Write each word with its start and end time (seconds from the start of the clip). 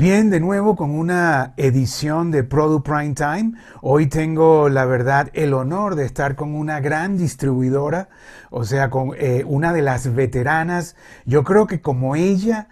Bien, 0.00 0.30
de 0.30 0.40
nuevo 0.40 0.76
con 0.76 0.92
una 0.92 1.52
edición 1.58 2.30
de 2.30 2.42
Product 2.42 2.86
Prime 2.86 3.12
Time. 3.12 3.52
Hoy 3.82 4.06
tengo, 4.06 4.70
la 4.70 4.86
verdad, 4.86 5.28
el 5.34 5.52
honor 5.52 5.94
de 5.94 6.06
estar 6.06 6.36
con 6.36 6.54
una 6.54 6.80
gran 6.80 7.18
distribuidora, 7.18 8.08
o 8.48 8.64
sea, 8.64 8.88
con 8.88 9.10
eh, 9.18 9.44
una 9.46 9.74
de 9.74 9.82
las 9.82 10.14
veteranas. 10.14 10.96
Yo 11.26 11.44
creo 11.44 11.66
que 11.66 11.82
como 11.82 12.16
ella, 12.16 12.68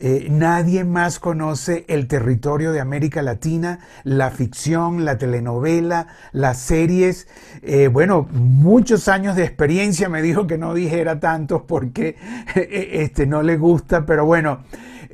eh, 0.00 0.26
nadie 0.28 0.82
más 0.82 1.20
conoce 1.20 1.84
el 1.86 2.08
territorio 2.08 2.72
de 2.72 2.80
América 2.80 3.22
Latina, 3.22 3.78
la 4.02 4.32
ficción, 4.32 5.04
la 5.04 5.18
telenovela, 5.18 6.08
las 6.32 6.58
series. 6.58 7.28
Eh, 7.62 7.86
bueno, 7.86 8.26
muchos 8.32 9.06
años 9.06 9.36
de 9.36 9.44
experiencia 9.44 10.08
me 10.08 10.20
dijo 10.20 10.48
que 10.48 10.58
no 10.58 10.74
dijera 10.74 11.20
tantos 11.20 11.62
porque 11.62 12.16
este, 12.56 13.24
no 13.28 13.44
le 13.44 13.56
gusta, 13.56 14.04
pero 14.04 14.26
bueno. 14.26 14.64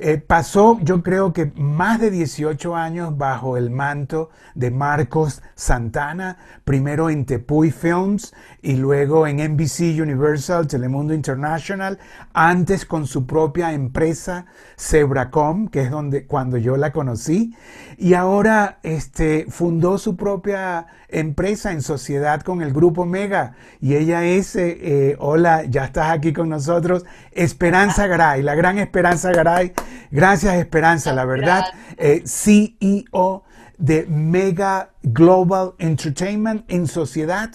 Eh, 0.01 0.17
pasó, 0.17 0.79
yo 0.81 1.03
creo 1.03 1.33
que 1.33 1.51
más 1.57 1.99
de 1.99 2.09
18 2.09 2.73
años 2.73 3.17
bajo 3.17 3.57
el 3.57 3.69
manto 3.69 4.29
de 4.55 4.71
Marcos 4.71 5.41
Santana, 5.55 6.37
primero 6.63 7.09
en 7.09 7.25
Tepuy 7.25 7.69
Films 7.69 8.33
y 8.61 8.77
luego 8.77 9.27
en 9.27 9.41
NBC 9.41 10.01
Universal, 10.01 10.67
Telemundo 10.67 11.13
International, 11.13 11.99
antes 12.31 12.85
con 12.85 13.07
su 13.07 13.25
propia 13.25 13.73
empresa 13.73 14.45
Zebracom, 14.77 15.67
que 15.67 15.81
es 15.81 15.91
donde 15.91 16.25
cuando 16.25 16.55
yo 16.55 16.77
la 16.77 16.93
conocí, 16.93 17.53
y 17.97 18.13
ahora 18.13 18.79
este, 18.83 19.47
fundó 19.49 19.97
su 19.97 20.15
propia 20.15 20.87
empresa 21.09 21.73
en 21.73 21.81
sociedad 21.81 22.41
con 22.41 22.61
el 22.61 22.71
grupo 22.71 23.05
Mega 23.05 23.55
y 23.81 23.95
ella 23.95 24.23
es, 24.23 24.55
eh, 24.55 24.77
eh, 24.81 25.15
hola, 25.19 25.65
ya 25.65 25.85
estás 25.85 26.11
aquí 26.11 26.31
con 26.31 26.47
nosotros, 26.47 27.03
Esperanza 27.33 28.07
Garay, 28.07 28.43
la 28.43 28.55
gran 28.55 28.77
Esperanza 28.77 29.31
Garay. 29.31 29.73
Gracias 30.11 30.55
Esperanza, 30.55 31.13
la 31.13 31.25
verdad, 31.25 31.65
eh, 31.97 32.23
CEO 32.25 33.43
de 33.77 34.05
Mega 34.07 34.91
Global 35.03 35.73
Entertainment 35.77 36.69
en 36.69 36.87
sociedad 36.87 37.51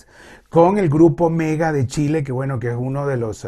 con 0.48 0.78
el 0.78 0.88
grupo 0.88 1.30
Mega 1.30 1.72
de 1.72 1.86
Chile, 1.86 2.22
que 2.22 2.32
bueno, 2.32 2.60
que 2.60 2.68
es 2.68 2.76
uno 2.78 3.06
de 3.06 3.16
los 3.16 3.46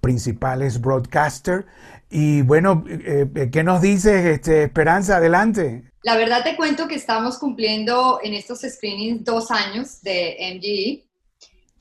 principales 0.00 0.80
broadcasters. 0.80 1.64
Y 2.10 2.42
bueno, 2.42 2.84
¿qué 2.84 3.62
nos 3.64 3.80
dices, 3.82 4.24
este, 4.24 4.62
Esperanza? 4.64 5.16
Adelante. 5.16 5.90
La 6.04 6.16
verdad 6.16 6.44
te 6.44 6.54
cuento 6.54 6.86
que 6.86 6.94
estamos 6.96 7.38
cumpliendo 7.38 8.20
en 8.22 8.34
estos 8.34 8.60
screenings 8.60 9.24
dos 9.24 9.50
años 9.50 10.02
de 10.02 10.36
MGE. 10.54 11.13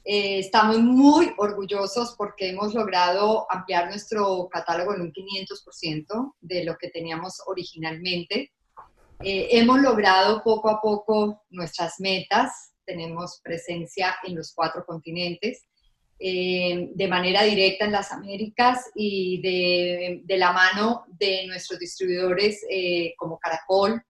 Eh, 0.06 0.40
estamos 0.40 0.80
muy 0.80 1.34
orgullosos 1.38 2.16
porque 2.18 2.50
hemos 2.50 2.74
logrado 2.74 3.46
ampliar 3.50 3.88
nuestro 3.88 4.50
catálogo 4.50 4.94
en 4.94 5.02
un 5.02 5.14
500% 5.14 6.36
de 6.42 6.66
lo 6.66 6.78
que 6.78 6.90
teníamos 6.90 7.42
originalmente. 7.46 8.52
Eh, 9.22 9.48
hemos 9.52 9.80
logrado 9.80 10.44
poco 10.44 10.70
a 10.70 10.82
poco 10.82 11.44
nuestras 11.50 12.00
metas. 12.00 12.74
Tenemos 12.86 13.40
presencia 13.44 14.16
en 14.24 14.36
los 14.36 14.54
cuatro 14.54 14.86
continentes. 14.86 15.66
Eh, 16.20 16.90
de 16.94 17.08
manera 17.08 17.44
directa 17.44 17.86
en 17.86 17.92
las 17.92 18.12
Américas 18.12 18.92
y 18.96 19.42
de, 19.42 20.22
de 20.24 20.38
la 20.38 20.54
mano 20.54 21.06
de 21.08 21.48
nuestros 21.48 21.80
distribuidores 21.80 22.62
como 23.18 23.40
Caracol, 23.40 24.02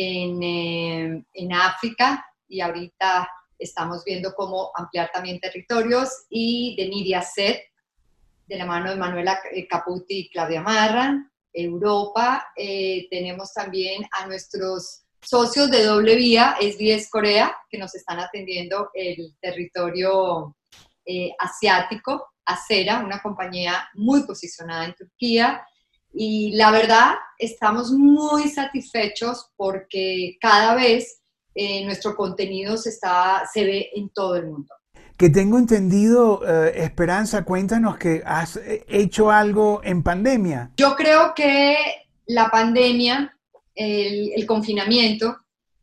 eh, 0.00 1.24
en, 1.34 1.52
África 1.52 2.24
y 2.46 2.60
ahorita 2.60 3.28
estamos 3.58 4.04
viendo 4.04 4.34
cómo 4.34 4.70
ampliar 4.74 5.10
también 5.12 5.40
territorios 5.40 6.26
y 6.28 6.76
de 6.76 6.88
Media 6.88 7.22
Set, 7.22 7.60
de 8.46 8.56
la 8.56 8.66
mano 8.66 8.90
de 8.90 8.96
Manuela 8.96 9.38
eh, 9.52 9.66
Caputi 9.66 10.20
y 10.20 10.30
Claudia 10.30 10.62
Marran, 10.62 11.30
Europa. 11.52 12.46
Eh, 12.56 13.06
tenemos 13.10 13.52
también 13.52 14.06
a 14.12 14.26
nuestros 14.26 15.02
socios 15.20 15.70
de 15.70 15.84
doble 15.84 16.16
vía, 16.16 16.56
SBS 16.60 17.10
Corea, 17.10 17.56
que 17.68 17.78
nos 17.78 17.94
están 17.94 18.20
atendiendo 18.20 18.90
el 18.94 19.36
territorio 19.40 20.54
asiático, 21.38 22.34
Acera, 22.48 23.00
una 23.04 23.20
compañía 23.20 23.88
muy 23.94 24.22
posicionada 24.24 24.86
en 24.86 24.94
Turquía. 24.94 25.66
Y 26.12 26.52
la 26.56 26.70
verdad, 26.70 27.14
estamos 27.38 27.92
muy 27.92 28.48
satisfechos 28.48 29.50
porque 29.56 30.36
cada 30.40 30.74
vez 30.74 31.20
eh, 31.60 31.84
nuestro 31.84 32.14
contenido 32.14 32.76
se, 32.76 32.90
está, 32.90 33.42
se 33.52 33.64
ve 33.64 33.90
en 33.92 34.10
todo 34.10 34.36
el 34.36 34.46
mundo. 34.46 34.72
Que 35.16 35.28
tengo 35.28 35.58
entendido, 35.58 36.40
eh, 36.46 36.84
Esperanza, 36.84 37.44
cuéntanos 37.44 37.98
que 37.98 38.22
has 38.24 38.58
eh, 38.58 38.84
hecho 38.86 39.32
algo 39.32 39.80
en 39.82 40.04
pandemia. 40.04 40.70
Yo 40.76 40.94
creo 40.94 41.34
que 41.34 41.76
la 42.26 42.48
pandemia, 42.48 43.36
el, 43.74 44.46
confinamiento, 44.46 45.36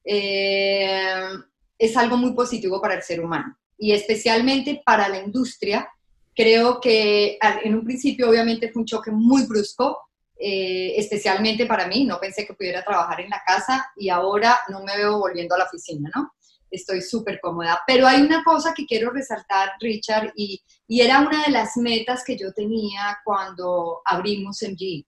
es 0.06 1.98
algo 1.98 2.16
muy 2.16 2.32
positivo 2.32 2.80
para 2.80 2.94
el 2.94 3.02
ser 3.02 3.20
humano 3.20 3.58
y 3.78 3.92
especialmente 3.92 4.82
para 4.86 5.10
la 5.10 5.20
industria. 5.20 5.90
Creo 6.34 6.80
que 6.80 7.38
en 7.66 7.76
un 7.76 7.84
principio 7.84 8.30
obviamente 8.30 8.72
fue 8.72 8.84
un 8.84 8.86
choque 8.86 9.12
muy 9.12 9.46
brusco, 9.46 10.05
eh, 10.38 10.94
especialmente 10.98 11.66
para 11.66 11.88
mí, 11.88 12.04
no 12.06 12.20
pensé 12.20 12.46
que 12.46 12.54
pudiera 12.54 12.84
trabajar 12.84 13.22
en 13.22 13.30
la 13.30 13.42
casa 13.46 13.92
y 13.96 14.10
ahora 14.10 14.60
no 14.70 14.84
me 14.84 14.98
veo 14.98 15.20
volviendo 15.20 15.56
a 15.56 15.60
la 15.60 15.66
oficina, 15.66 16.10
¿no? 16.16 16.34
Estoy 16.70 17.02
súper 17.02 17.40
cómoda. 17.40 17.80
Pero 17.88 18.06
hay 18.06 18.22
una 18.22 18.44
cosa 18.44 18.74
que 18.74 18.86
quiero 18.86 19.12
resaltar, 19.12 19.72
Richard, 19.80 20.34
y, 20.36 20.62
y, 20.88 21.02
era 21.02 21.22
una 21.22 21.44
de 21.46 21.52
las 21.52 21.78
metas 21.78 22.24
que 22.26 22.38
yo 22.38 22.52
tenía 22.52 23.20
cuando 23.24 24.02
abrimos 24.04 24.62
MG, 24.62 25.06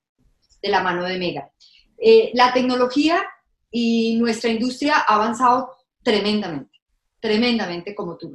de 0.62 0.70
la 0.70 0.82
mano 0.82 1.04
de 1.04 1.18
Mega. 1.18 1.52
Eh, 1.98 2.32
la 2.34 2.54
tecnología 2.54 3.26
y 3.72 4.18
nuestra 4.18 4.50
industria 4.50 5.00
ha 5.00 5.16
avanzado 5.16 5.76
tremendamente, 6.04 6.80
tremendamente, 7.20 7.96
como 7.96 8.18
tú 8.18 8.32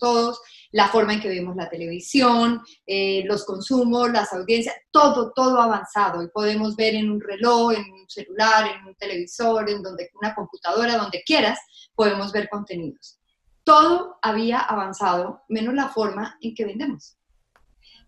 todos, 0.00 0.40
la 0.74 0.88
forma 0.88 1.14
en 1.14 1.20
que 1.20 1.28
vemos 1.28 1.54
la 1.54 1.70
televisión, 1.70 2.60
eh, 2.84 3.22
los 3.26 3.44
consumos, 3.44 4.10
las 4.10 4.32
audiencias, 4.32 4.74
todo, 4.90 5.32
todo 5.32 5.60
avanzado. 5.60 6.20
Y 6.20 6.28
podemos 6.28 6.74
ver 6.74 6.96
en 6.96 7.12
un 7.12 7.20
reloj, 7.20 7.74
en 7.74 7.92
un 7.92 8.08
celular, 8.08 8.66
en 8.66 8.84
un 8.84 8.94
televisor, 8.96 9.70
en 9.70 9.84
donde, 9.84 10.10
una 10.20 10.34
computadora, 10.34 10.96
donde 10.96 11.22
quieras, 11.24 11.60
podemos 11.94 12.32
ver 12.32 12.48
contenidos. 12.48 13.20
Todo 13.62 14.18
había 14.20 14.58
avanzado, 14.58 15.44
menos 15.48 15.74
la 15.74 15.90
forma 15.90 16.36
en 16.40 16.56
que 16.56 16.64
vendemos. 16.64 17.18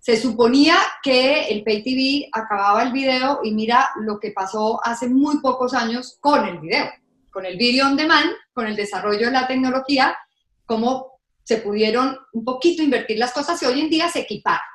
Se 0.01 0.17
suponía 0.17 0.75
que 1.05 1.45
el 1.45 1.63
Pay 1.63 1.85
TV 1.85 2.29
acababa 2.33 2.83
el 2.83 2.91
video 2.91 3.43
y 3.45 3.53
mira 3.53 3.91
lo 4.01 4.19
que 4.19 4.33
pasó 4.33 4.85
hace 4.85 5.09
muy 5.09 5.39
pocos 5.39 5.73
años 5.73 6.19
con 6.21 6.45
el 6.45 6.59
video, 6.59 6.91
con 7.31 7.47
el 7.47 7.57
video 7.57 7.87
on 7.87 7.97
demand, 7.97 8.33
con 8.53 8.67
el 8.67 8.75
desarrollo 8.75 9.27
de 9.27 9.33
la 9.33 9.47
tecnología, 9.47 10.17
como 10.65 11.16
se 11.47 11.59
pudieron 11.59 12.19
un 12.33 12.45
poquito 12.45 12.83
invertir 12.83 13.19
las 13.19 13.33
cosas 13.33 13.63
y 13.63 13.67
hoy 13.67 13.81
en 13.81 13.89
día 13.89 14.09
se 14.09 14.21
equiparon. 14.21 14.67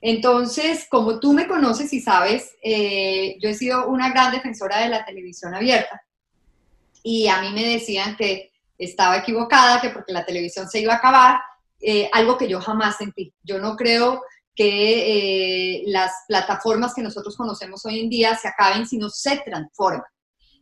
Entonces, 0.00 0.86
como 0.88 1.18
tú 1.18 1.32
me 1.32 1.48
conoces 1.48 1.92
y 1.92 2.00
sabes, 2.00 2.52
eh, 2.62 3.36
yo 3.40 3.48
he 3.48 3.54
sido 3.54 3.88
una 3.88 4.10
gran 4.10 4.30
defensora 4.30 4.78
de 4.78 4.88
la 4.88 5.04
televisión 5.04 5.52
abierta 5.52 6.00
y 7.02 7.26
a 7.26 7.40
mí 7.40 7.50
me 7.50 7.64
decían 7.64 8.16
que 8.16 8.52
estaba 8.78 9.16
equivocada, 9.16 9.80
que 9.80 9.90
porque 9.90 10.12
la 10.12 10.24
televisión 10.24 10.68
se 10.68 10.78
iba 10.78 10.92
a 10.92 10.98
acabar, 10.98 11.40
eh, 11.80 12.08
algo 12.12 12.38
que 12.38 12.46
yo 12.46 12.60
jamás 12.60 12.98
sentí. 12.98 13.34
Yo 13.42 13.58
no 13.58 13.74
creo 13.74 14.22
que 14.54 15.80
eh, 15.80 15.82
las 15.86 16.12
plataformas 16.28 16.94
que 16.94 17.02
nosotros 17.02 17.36
conocemos 17.36 17.84
hoy 17.84 17.98
en 17.98 18.08
día 18.08 18.36
se 18.36 18.46
acaben, 18.46 18.86
sino 18.86 19.10
se 19.10 19.38
transforman. 19.38 20.06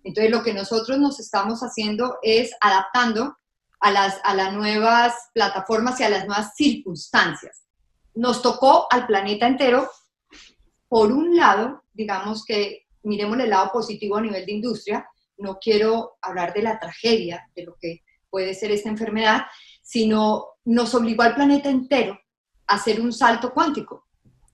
Entonces, 0.05 0.32
lo 0.32 0.43
que 0.43 0.55
nosotros 0.55 0.99
nos 0.99 1.21
estamos 1.21 1.61
haciendo 1.61 2.16
es 2.22 2.53
adaptando 2.62 3.37
a 3.84 3.90
las, 3.90 4.18
a 4.24 4.34
las 4.34 4.54
nuevas 4.54 5.12
plataformas 5.34 6.00
y 6.00 6.04
a 6.04 6.08
las 6.08 6.26
nuevas 6.26 6.54
circunstancias. 6.56 7.66
Nos 8.14 8.40
tocó 8.40 8.86
al 8.90 9.06
planeta 9.06 9.46
entero, 9.46 9.90
por 10.88 11.12
un 11.12 11.36
lado, 11.36 11.82
digamos 11.92 12.46
que 12.46 12.86
miremos 13.02 13.38
el 13.38 13.50
lado 13.50 13.70
positivo 13.70 14.16
a 14.16 14.22
nivel 14.22 14.46
de 14.46 14.52
industria, 14.52 15.06
no 15.36 15.58
quiero 15.58 16.16
hablar 16.22 16.54
de 16.54 16.62
la 16.62 16.78
tragedia, 16.78 17.46
de 17.54 17.64
lo 17.64 17.76
que 17.78 18.00
puede 18.31 18.54
ser 18.54 18.70
esta 18.70 18.88
enfermedad, 18.88 19.42
sino 19.82 20.46
nos 20.64 20.94
obligó 20.94 21.22
al 21.22 21.34
planeta 21.34 21.69
entero 21.69 22.19
a 22.66 22.76
hacer 22.76 23.02
un 23.02 23.12
salto 23.12 23.52
cuántico 23.52 24.06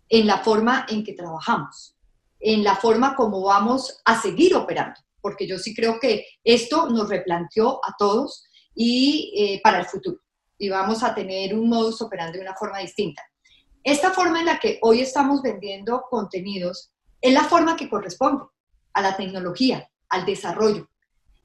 en 0.08 0.26
la 0.26 0.38
forma 0.38 0.86
en 0.88 1.04
que 1.04 1.12
trabajamos, 1.12 1.96
en 2.40 2.64
la 2.64 2.74
forma 2.74 3.14
como 3.14 3.42
vamos 3.42 4.02
a 4.04 4.20
seguir 4.20 4.56
operando, 4.56 4.98
porque 5.20 5.46
yo 5.46 5.56
sí 5.56 5.72
creo 5.72 6.00
que 6.00 6.26
esto 6.42 6.88
nos 6.88 7.08
replanteó 7.08 7.78
a 7.84 7.94
todos 7.96 8.49
y 8.74 9.32
eh, 9.36 9.60
para 9.62 9.80
el 9.80 9.86
futuro. 9.86 10.18
Y 10.58 10.68
vamos 10.68 11.02
a 11.02 11.14
tener 11.14 11.54
un 11.54 11.68
modus 11.68 12.02
operandi 12.02 12.38
de 12.38 12.44
una 12.44 12.54
forma 12.54 12.78
distinta. 12.78 13.22
Esta 13.82 14.10
forma 14.10 14.40
en 14.40 14.46
la 14.46 14.58
que 14.58 14.78
hoy 14.82 15.00
estamos 15.00 15.42
vendiendo 15.42 16.04
contenidos 16.10 16.90
es 17.20 17.32
la 17.32 17.44
forma 17.44 17.76
que 17.76 17.88
corresponde 17.88 18.44
a 18.92 19.00
la 19.00 19.16
tecnología, 19.16 19.88
al 20.08 20.26
desarrollo. 20.26 20.88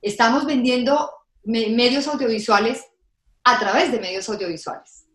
Estamos 0.02 0.46
vendiendo 0.46 1.12
medios 1.44 2.08
audiovisuales 2.08 2.84
a 3.44 3.60
través 3.60 3.92
de 3.92 4.00
medios 4.00 4.28
audiovisuales. 4.28 5.06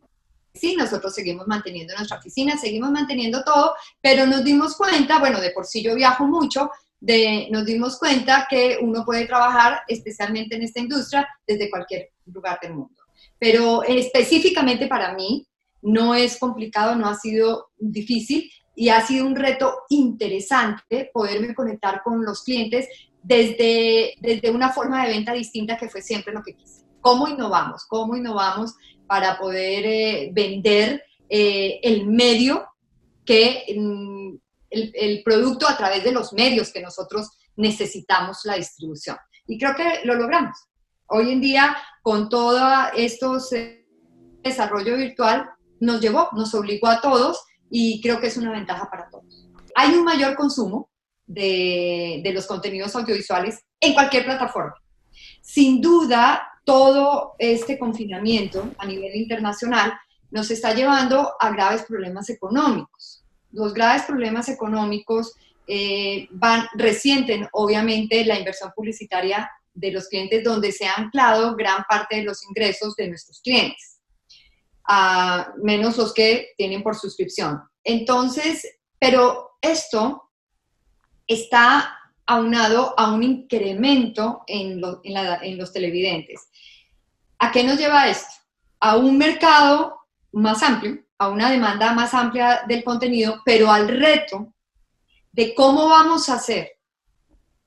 Sí, 0.55 0.75
nosotros 0.77 1.15
seguimos 1.15 1.47
manteniendo 1.47 1.95
nuestra 1.95 2.19
oficina, 2.19 2.57
seguimos 2.57 2.91
manteniendo 2.91 3.45
todo, 3.45 3.75
pero 4.01 4.27
nos 4.27 4.43
dimos 4.45 4.77
cuenta, 4.77 5.19
bueno, 5.19 5.41
de 5.41 5.51
por 5.51 5.65
sí 5.65 5.83
yo 5.83 5.95
viajo 5.95 6.27
mucho, 6.27 6.71
de, 7.01 7.49
nos 7.51 7.65
dimos 7.65 7.99
cuenta 7.99 8.47
que 8.49 8.79
uno 8.81 9.05
puede 9.05 9.27
trabajar 9.27 9.81
especialmente 9.89 10.57
en 10.57 10.63
esta 10.63 10.81
industria 10.81 11.29
desde 11.47 11.71
cualquier 11.71 12.11
lugar 12.27 12.59
del 12.61 12.75
mundo. 12.75 13.03
Pero 13.39 13.83
específicamente 13.83 14.87
para 14.87 15.15
mí 15.15 15.47
no 15.83 16.15
es 16.15 16.39
complicado, 16.39 16.95
no 16.95 17.09
ha 17.09 17.15
sido 17.15 17.71
difícil 17.79 18.51
y 18.77 18.91
ha 18.91 19.01
sido 19.01 19.27
un 19.27 19.35
reto 19.35 19.83
interesante 19.89 21.11
poderme 21.13 21.55
conectar 21.55 22.03
con 22.03 22.25
los 22.25 22.45
clientes 22.45 22.87
desde, 23.23 24.15
desde 24.21 24.51
una 24.51 24.71
forma 24.71 25.05
de 25.05 25.13
venta 25.13 25.33
distinta 25.33 25.77
que 25.77 25.89
fue 25.89 26.03
siempre 26.03 26.33
lo 26.33 26.43
que 26.43 26.55
quise. 26.55 26.85
¿Cómo 27.01 27.29
innovamos? 27.29 27.87
¿Cómo 27.87 28.17
innovamos 28.17 28.75
para 29.07 29.39
poder 29.39 29.87
eh, 29.87 30.31
vender 30.33 31.03
eh, 31.29 31.81
el 31.83 32.07
medio 32.07 32.67
que 33.25 33.65
mm, 33.77 34.37
el, 34.71 35.23
producto 35.25 35.69
a 35.69 35.77
través 35.77 36.05
de 36.05 36.13
los 36.13 36.33
medios 36.33 36.73
que 36.73 36.81
nosotros 36.81 37.31
necesitamos 37.57 38.41
la 38.45 38.55
distribución. 38.55 39.17
Y 39.47 39.59
creo 39.59 39.75
que 39.75 40.01
lo 40.05 40.15
logramos. 40.15 40.57
Hoy 41.07 41.33
en 41.33 41.41
día, 41.41 41.77
con 42.03 42.29
todo 42.29 42.61
estos 42.97 43.53
eh, 43.53 43.87
desarrollo 44.43 44.97
virtual, 44.97 45.51
nos 45.81 46.01
llevó, 46.01 46.29
nos 46.33 46.55
obligó 46.55 46.87
a 46.87 47.01
todos 47.01 47.43
y 47.71 48.01
creo 48.01 48.21
que 48.21 48.29
es 48.29 48.37
una 48.37 48.53
ventaja 48.53 48.89
para 48.91 49.09
todos. 49.11 49.49
Hay 49.75 49.93
un 49.95 50.05
mayor 50.05 50.37
consumo 50.37 50.91
de, 51.27 52.21
de 52.23 52.33
los 52.33 52.47
contenidos 52.47 52.95
audiovisuales 52.95 53.61
en 53.81 53.95
cualquier 53.95 54.25
plataforma. 54.25 54.75
Sin 55.43 55.81
duda, 55.81 56.47
todo 56.65 57.35
este 57.39 57.79
confinamiento 57.79 58.71
a 58.79 58.87
nivel 58.87 59.15
internacional 59.17 59.93
nos 60.31 60.51
está 60.51 60.75
llevando 60.75 61.33
a 61.41 61.51
graves 61.51 61.83
problemas 61.83 62.31
económicos. 62.31 63.20
Los 63.53 63.75
graves 63.75 64.03
problemas 64.03 64.49
económicos 64.49 65.35
eh, 65.67 66.27
van, 66.31 66.67
resienten 66.75 67.49
obviamente 67.53 68.25
la 68.25 68.39
inversión 68.39 68.73
publicitaria 68.75 69.51
de 69.73 69.93
los 69.93 70.09
clientes 70.09 70.43
donde 70.43 70.73
se 70.73 70.87
ha 70.87 70.95
anclado 70.95 71.55
gran 71.55 71.85
parte 71.89 72.17
de 72.17 72.25
los 72.25 72.43
ingresos 72.45 72.97
de 72.97 73.09
nuestros 73.09 73.41
clientes, 73.41 74.01
menos 75.63 75.97
los 75.97 76.13
que 76.13 76.49
tienen 76.57 76.83
por 76.83 76.97
suscripción. 76.97 77.63
Entonces, 77.85 78.67
pero 78.99 79.53
esto 79.61 80.31
está 81.27 81.97
aunado 82.27 82.95
a 82.99 83.13
un 83.13 83.23
incremento 83.23 84.43
en, 84.47 84.81
en 85.05 85.59
los 85.59 85.73
televidentes. 85.73 86.49
¿A 87.39 87.51
qué 87.53 87.65
nos 87.65 87.79
lleva 87.79 88.09
esto? 88.09 88.33
A 88.81 88.97
un 88.97 89.17
mercado 89.17 90.01
más 90.33 90.63
amplio, 90.63 91.03
a 91.21 91.29
una 91.29 91.51
demanda 91.51 91.93
más 91.93 92.15
amplia 92.15 92.63
del 92.67 92.83
contenido, 92.83 93.43
pero 93.45 93.71
al 93.71 93.89
reto 93.89 94.55
de 95.31 95.55
cómo 95.55 95.87
vamos 95.87 96.31
a 96.31 96.35
hacer 96.37 96.71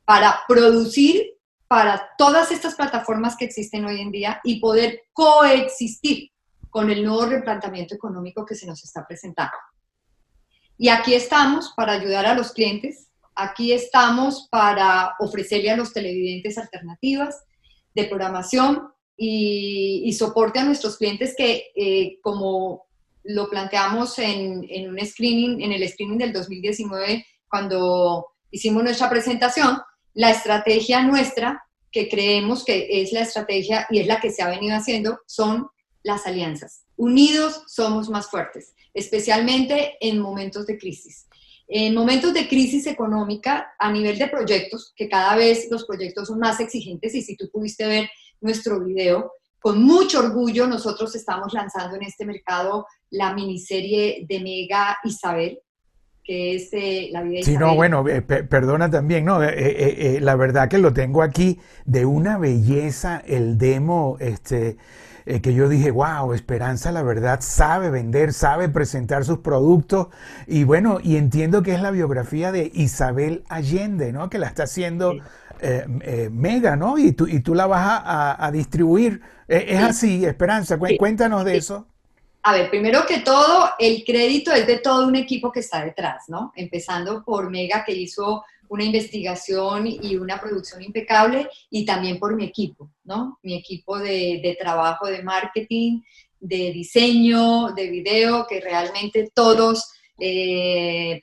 para 0.04 0.42
producir 0.48 1.38
para 1.68 2.10
todas 2.18 2.52
estas 2.52 2.74
plataformas 2.74 3.38
que 3.38 3.46
existen 3.46 3.86
hoy 3.86 4.02
en 4.02 4.12
día 4.12 4.42
y 4.44 4.60
poder 4.60 5.04
coexistir 5.14 6.32
con 6.72 6.90
el 6.90 7.06
nuevo 7.06 7.28
replanteamiento 7.28 7.94
económico 7.94 8.44
que 8.44 8.56
se 8.56 8.66
nos 8.66 8.84
está 8.84 9.06
presentando. 9.08 9.56
Y 10.76 10.90
aquí 10.90 11.14
estamos 11.14 11.74
para 11.78 11.94
ayudar 11.94 12.26
a 12.26 12.34
los 12.34 12.54
clientes, 12.54 13.10
aquí 13.36 13.72
estamos 13.72 14.48
para 14.50 15.14
ofrecerle 15.20 15.70
a 15.70 15.78
los 15.78 15.94
televidentes 15.94 16.58
alternativas 16.58 17.44
de 17.94 18.06
programación, 18.06 18.94
y, 19.16 20.12
soporte 20.18 20.60
a 20.60 20.64
nuestros 20.64 20.98
clientes 20.98 21.36
que, 21.38 21.72
eh, 21.76 22.20
como 22.22 22.86
lo 23.24 23.50
planteamos 23.50 24.20
en, 24.20 24.66
en, 24.70 24.90
un 24.90 25.00
screening, 25.06 25.62
en 25.62 25.72
el 25.72 25.88
screening 25.88 26.18
del 26.18 26.34
2019, 26.34 27.26
cuando 27.48 28.28
hicimos 28.52 28.84
nuestra 28.84 29.10
presentación, 29.10 29.78
la 30.14 30.32
estrategia 30.32 31.04
nuestra, 31.04 31.64
que 31.92 32.10
creemos 32.10 32.66
que 32.66 33.02
es 33.02 33.12
la 33.12 33.22
estrategia 33.22 33.88
y 33.90 34.00
es 34.00 34.08
la 34.08 34.20
que 34.20 34.32
se 34.32 34.42
ha 34.42 34.50
venido 34.50 34.76
haciendo, 34.76 35.20
son 35.28 35.68
las 36.04 36.26
alianzas. 36.26 36.84
Unidos 36.96 37.64
somos 37.68 38.10
más 38.10 38.30
fuertes, 38.30 38.74
especialmente 38.94 39.96
en 40.00 40.20
momentos 40.20 40.66
de 40.68 40.78
crisis. 40.78 41.28
En 41.68 41.96
momentos 41.96 42.34
de 42.34 42.48
crisis 42.48 42.86
económica, 42.88 43.74
a 43.80 43.92
nivel 43.92 44.18
de 44.18 44.28
proyectos, 44.28 44.94
que 44.96 45.08
cada 45.08 45.36
vez 45.36 45.68
los 45.72 45.86
proyectos 45.86 46.28
son 46.28 46.40
más 46.40 46.60
exigentes 46.60 47.16
y 47.16 47.22
si 47.22 47.38
tú 47.38 47.50
pudiste 47.52 47.88
ver 47.88 48.10
nuestro 48.42 48.84
video. 48.84 49.32
Con 49.64 49.82
mucho 49.82 50.20
orgullo 50.20 50.68
nosotros 50.68 51.16
estamos 51.16 51.54
lanzando 51.54 51.96
en 51.96 52.04
este 52.04 52.26
mercado 52.26 52.86
la 53.12 53.34
miniserie 53.34 54.26
de 54.28 54.42
Mega 54.42 54.98
Isabel, 55.06 55.62
que 56.24 56.56
es 56.56 56.70
eh, 56.74 57.10
la 57.12 57.22
vida 57.22 57.40
de 57.40 57.44
Sí, 57.44 57.58
no, 57.58 57.76
bueno, 57.76 58.08
eh, 58.08 58.22
perdona 58.22 58.90
también, 58.90 59.26
no, 59.26 59.44
eh, 59.44 60.20
la 60.22 60.36
verdad 60.36 60.70
que 60.70 60.78
lo 60.78 60.94
tengo 60.94 61.22
aquí 61.22 61.60
de 61.86 62.06
una 62.06 62.38
belleza 62.38 63.22
el 63.26 63.58
demo, 63.58 64.18
este, 64.20 64.78
que 65.26 65.54
yo 65.54 65.70
dije, 65.70 65.92
wow, 65.92 66.34
Esperanza, 66.34 66.92
la 66.92 67.02
verdad, 67.02 67.40
sabe 67.42 67.90
vender, 67.90 68.34
sabe 68.34 68.68
presentar 68.68 69.24
sus 69.24 69.40
productos 69.40 70.08
y 70.48 70.66
bueno, 70.66 71.00
y 71.02 71.16
entiendo 71.16 71.64
que 71.64 71.74
es 71.74 71.82
la 71.82 71.92
biografía 71.92 72.52
de 72.52 72.72
Isabel 72.74 73.44
Allende, 73.48 74.12
¿no? 74.12 74.30
Que 74.30 74.38
la 74.38 74.48
está 74.48 74.64
haciendo 74.64 75.14
eh, 75.66 75.86
eh, 76.02 76.30
mega, 76.30 76.76
¿no? 76.76 76.98
Y 76.98 77.14
tú, 77.14 77.26
y 77.26 77.40
tú 77.40 77.56
la 77.56 77.68
vas 77.68 78.02
a, 78.04 78.52
distribuir. 78.52 79.22
Eh, 79.48 79.68
¿Es, 79.70 79.80
así, 79.82 80.26
Esperanza? 80.26 80.78
Cuéntanos 80.78 81.46
de 81.46 81.56
eso. 81.56 81.88
A 82.46 82.52
ver, 82.52 82.70
primero 82.70 83.06
que 83.06 83.20
todo, 83.20 83.70
el 83.80 84.04
crédito 84.04 84.52
es 84.52 84.68
de 84.68 84.80
todo 84.80 85.08
un 85.08 85.16
equipo 85.16 85.50
que 85.50 85.62
está 85.62 85.86
detrás, 85.86 86.26
¿no? 86.28 86.52
Empezando 86.58 87.24
por 87.24 87.50
Mega, 87.50 87.86
que 87.86 87.94
hizo 87.94 88.44
una 88.68 88.84
investigación 88.84 89.88
y 89.88 90.18
una 90.18 90.42
producción 90.42 90.84
impecable, 90.84 91.48
y 91.70 91.86
también 91.86 92.20
por 92.20 92.36
mi 92.36 92.44
equipo, 92.44 92.92
¿no? 93.06 93.40
Mi 93.44 93.56
equipo 93.56 93.98
de, 93.98 94.58
trabajo 94.60 95.08
de 95.08 95.24
marketing, 95.24 96.02
de 96.38 96.74
diseño, 96.74 97.72
de 97.72 97.90
video, 97.90 98.46
que 98.46 98.60
realmente 98.60 99.32
todos 99.34 99.94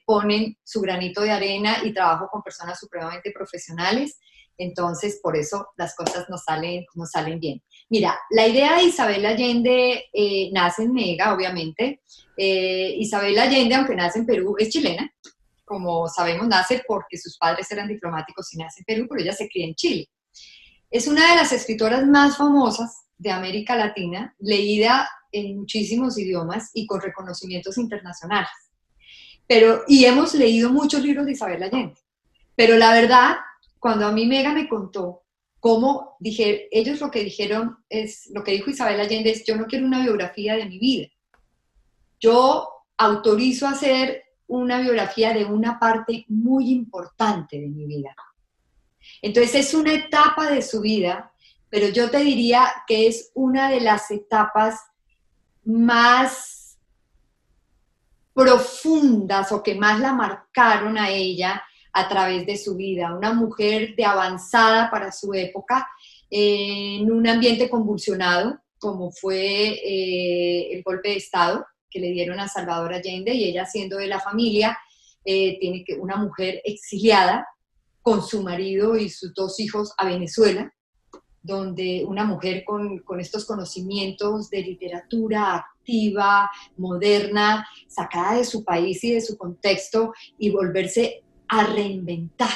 ponen 0.06 0.56
su 0.64 0.80
granito 0.80 1.20
de 1.20 1.32
arena 1.32 1.78
y 1.84 1.92
trabajo 1.92 2.28
con 2.30 2.42
personas 2.42 2.78
supremamente 2.78 3.30
profesionales. 3.30 4.18
Entonces, 4.60 5.20
por 5.22 5.38
eso 5.38 5.68
las 5.78 5.96
cosas 5.96 6.28
nos 6.28 6.44
salen, 6.44 6.84
nos 6.94 7.10
salen 7.10 7.40
bien. 7.40 7.62
Mira, 7.88 8.18
la 8.28 8.46
idea 8.46 8.76
de 8.76 8.84
Isabel 8.84 9.24
Allende 9.24 10.04
eh, 10.12 10.50
nace 10.52 10.82
en 10.82 10.92
Mega, 10.92 11.34
obviamente. 11.34 12.02
Eh, 12.36 12.94
Isabel 12.98 13.38
Allende, 13.38 13.74
aunque 13.74 13.96
nace 13.96 14.18
en 14.18 14.26
Perú, 14.26 14.56
es 14.58 14.68
chilena. 14.68 15.10
Como 15.64 16.08
sabemos, 16.08 16.46
nace 16.46 16.82
porque 16.86 17.16
sus 17.16 17.38
padres 17.38 17.72
eran 17.72 17.88
diplomáticos 17.88 18.52
y 18.52 18.58
nace 18.58 18.80
en 18.80 18.84
Perú, 18.84 19.06
pero 19.08 19.22
ella 19.22 19.32
se 19.32 19.48
cría 19.48 19.66
en 19.66 19.74
Chile. 19.74 20.10
Es 20.90 21.06
una 21.08 21.30
de 21.30 21.36
las 21.36 21.52
escritoras 21.52 22.06
más 22.06 22.36
famosas 22.36 23.06
de 23.16 23.30
América 23.30 23.76
Latina, 23.76 24.34
leída 24.40 25.08
en 25.32 25.60
muchísimos 25.60 26.18
idiomas 26.18 26.70
y 26.74 26.86
con 26.86 27.00
reconocimientos 27.00 27.78
internacionales. 27.78 28.50
Pero, 29.46 29.84
y 29.88 30.04
hemos 30.04 30.34
leído 30.34 30.68
muchos 30.68 31.02
libros 31.02 31.24
de 31.24 31.32
Isabel 31.32 31.62
Allende. 31.62 31.98
Pero 32.54 32.76
la 32.76 32.92
verdad 32.92 33.36
cuando 33.80 34.06
a 34.06 34.12
mí 34.12 34.26
Mega 34.26 34.52
me 34.52 34.68
contó 34.68 35.24
cómo 35.58 36.16
dije, 36.20 36.68
ellos 36.70 37.00
lo 37.00 37.10
que 37.10 37.24
dijeron 37.24 37.78
es, 37.88 38.30
lo 38.32 38.44
que 38.44 38.52
dijo 38.52 38.70
Isabel 38.70 39.00
Allende 39.00 39.30
es, 39.30 39.44
yo 39.44 39.56
no 39.56 39.66
quiero 39.66 39.86
una 39.86 40.02
biografía 40.02 40.54
de 40.56 40.66
mi 40.66 40.78
vida. 40.78 41.08
Yo 42.20 42.68
autorizo 42.96 43.66
hacer 43.66 44.22
una 44.46 44.80
biografía 44.80 45.32
de 45.32 45.46
una 45.46 45.78
parte 45.78 46.26
muy 46.28 46.70
importante 46.70 47.58
de 47.58 47.68
mi 47.68 47.86
vida. 47.86 48.14
Entonces 49.22 49.66
es 49.66 49.74
una 49.74 49.94
etapa 49.94 50.50
de 50.50 50.60
su 50.60 50.80
vida, 50.80 51.32
pero 51.70 51.88
yo 51.88 52.10
te 52.10 52.18
diría 52.18 52.70
que 52.86 53.06
es 53.06 53.30
una 53.34 53.70
de 53.70 53.80
las 53.80 54.10
etapas 54.10 54.80
más 55.64 56.78
profundas 58.34 59.52
o 59.52 59.62
que 59.62 59.74
más 59.74 60.00
la 60.00 60.12
marcaron 60.12 60.98
a 60.98 61.10
ella 61.10 61.62
a 61.92 62.08
través 62.08 62.46
de 62.46 62.56
su 62.56 62.76
vida. 62.76 63.14
Una 63.14 63.32
mujer 63.32 63.94
de 63.96 64.04
avanzada 64.04 64.90
para 64.90 65.12
su 65.12 65.32
época, 65.34 65.88
en 66.30 67.10
un 67.10 67.26
ambiente 67.26 67.68
convulsionado, 67.68 68.60
como 68.78 69.10
fue 69.10 69.72
eh, 69.84 70.72
el 70.72 70.82
golpe 70.82 71.10
de 71.10 71.16
Estado 71.16 71.66
que 71.90 72.00
le 72.00 72.10
dieron 72.10 72.38
a 72.38 72.48
Salvador 72.48 72.94
Allende, 72.94 73.34
y 73.34 73.44
ella 73.44 73.66
siendo 73.66 73.96
de 73.96 74.06
la 74.06 74.20
familia, 74.20 74.78
eh, 75.24 75.58
tiene 75.58 75.84
que, 75.84 75.94
una 75.94 76.16
mujer 76.16 76.62
exiliada 76.64 77.46
con 78.00 78.22
su 78.22 78.42
marido 78.42 78.96
y 78.96 79.08
sus 79.10 79.34
dos 79.34 79.58
hijos 79.58 79.92
a 79.98 80.06
Venezuela, 80.06 80.72
donde 81.42 82.04
una 82.06 82.24
mujer 82.24 82.64
con, 82.64 83.00
con, 83.00 83.18
estos 83.18 83.44
conocimientos 83.44 84.50
de 84.50 84.62
literatura 84.62 85.56
activa, 85.56 86.50
moderna, 86.76 87.66
sacada 87.88 88.36
de 88.36 88.44
su 88.44 88.62
país 88.62 89.02
y 89.02 89.14
de 89.14 89.20
su 89.20 89.36
contexto 89.36 90.12
y 90.38 90.50
volverse 90.50 91.24
a 91.50 91.64
reinventar. 91.64 92.48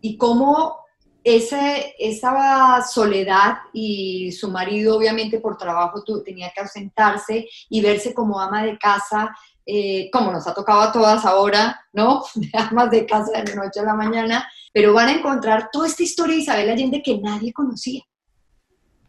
Y 0.00 0.16
cómo 0.16 0.78
ese, 1.24 1.94
esa 1.98 2.82
soledad 2.82 3.58
y 3.72 4.32
su 4.32 4.50
marido 4.50 4.96
obviamente 4.96 5.40
por 5.40 5.56
trabajo 5.56 6.02
tenía 6.24 6.52
que 6.54 6.60
ausentarse 6.60 7.48
y 7.68 7.80
verse 7.80 8.14
como 8.14 8.40
ama 8.40 8.64
de 8.64 8.78
casa 8.78 9.34
eh, 9.70 10.08
como 10.10 10.32
nos 10.32 10.46
ha 10.46 10.54
tocado 10.54 10.80
a 10.80 10.90
todas 10.90 11.26
ahora, 11.26 11.78
¿no? 11.92 12.24
De 12.34 12.50
amas 12.54 12.90
de 12.90 13.04
casa 13.04 13.32
de 13.32 13.54
la 13.54 13.64
noche 13.64 13.80
a 13.80 13.82
la 13.82 13.92
mañana, 13.92 14.50
pero 14.72 14.94
van 14.94 15.08
a 15.08 15.12
encontrar 15.12 15.68
toda 15.70 15.86
esta 15.86 16.02
historia 16.02 16.36
de 16.36 16.40
Isabel 16.40 16.70
Allende 16.70 17.02
que 17.02 17.18
nadie 17.18 17.52
conocía. 17.52 18.02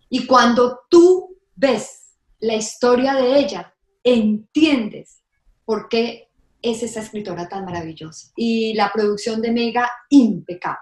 Y 0.09 0.25
cuando 0.25 0.81
tú 0.89 1.37
ves 1.55 2.17
la 2.39 2.55
historia 2.55 3.13
de 3.13 3.39
ella, 3.39 3.73
entiendes 4.03 5.23
por 5.63 5.87
qué 5.87 6.28
es 6.61 6.83
esa 6.83 7.01
escritora 7.01 7.47
tan 7.47 7.65
maravillosa. 7.65 8.31
Y 8.35 8.73
la 8.73 8.91
producción 8.91 9.41
de 9.41 9.51
Mega, 9.51 9.89
impecable. 10.09 10.79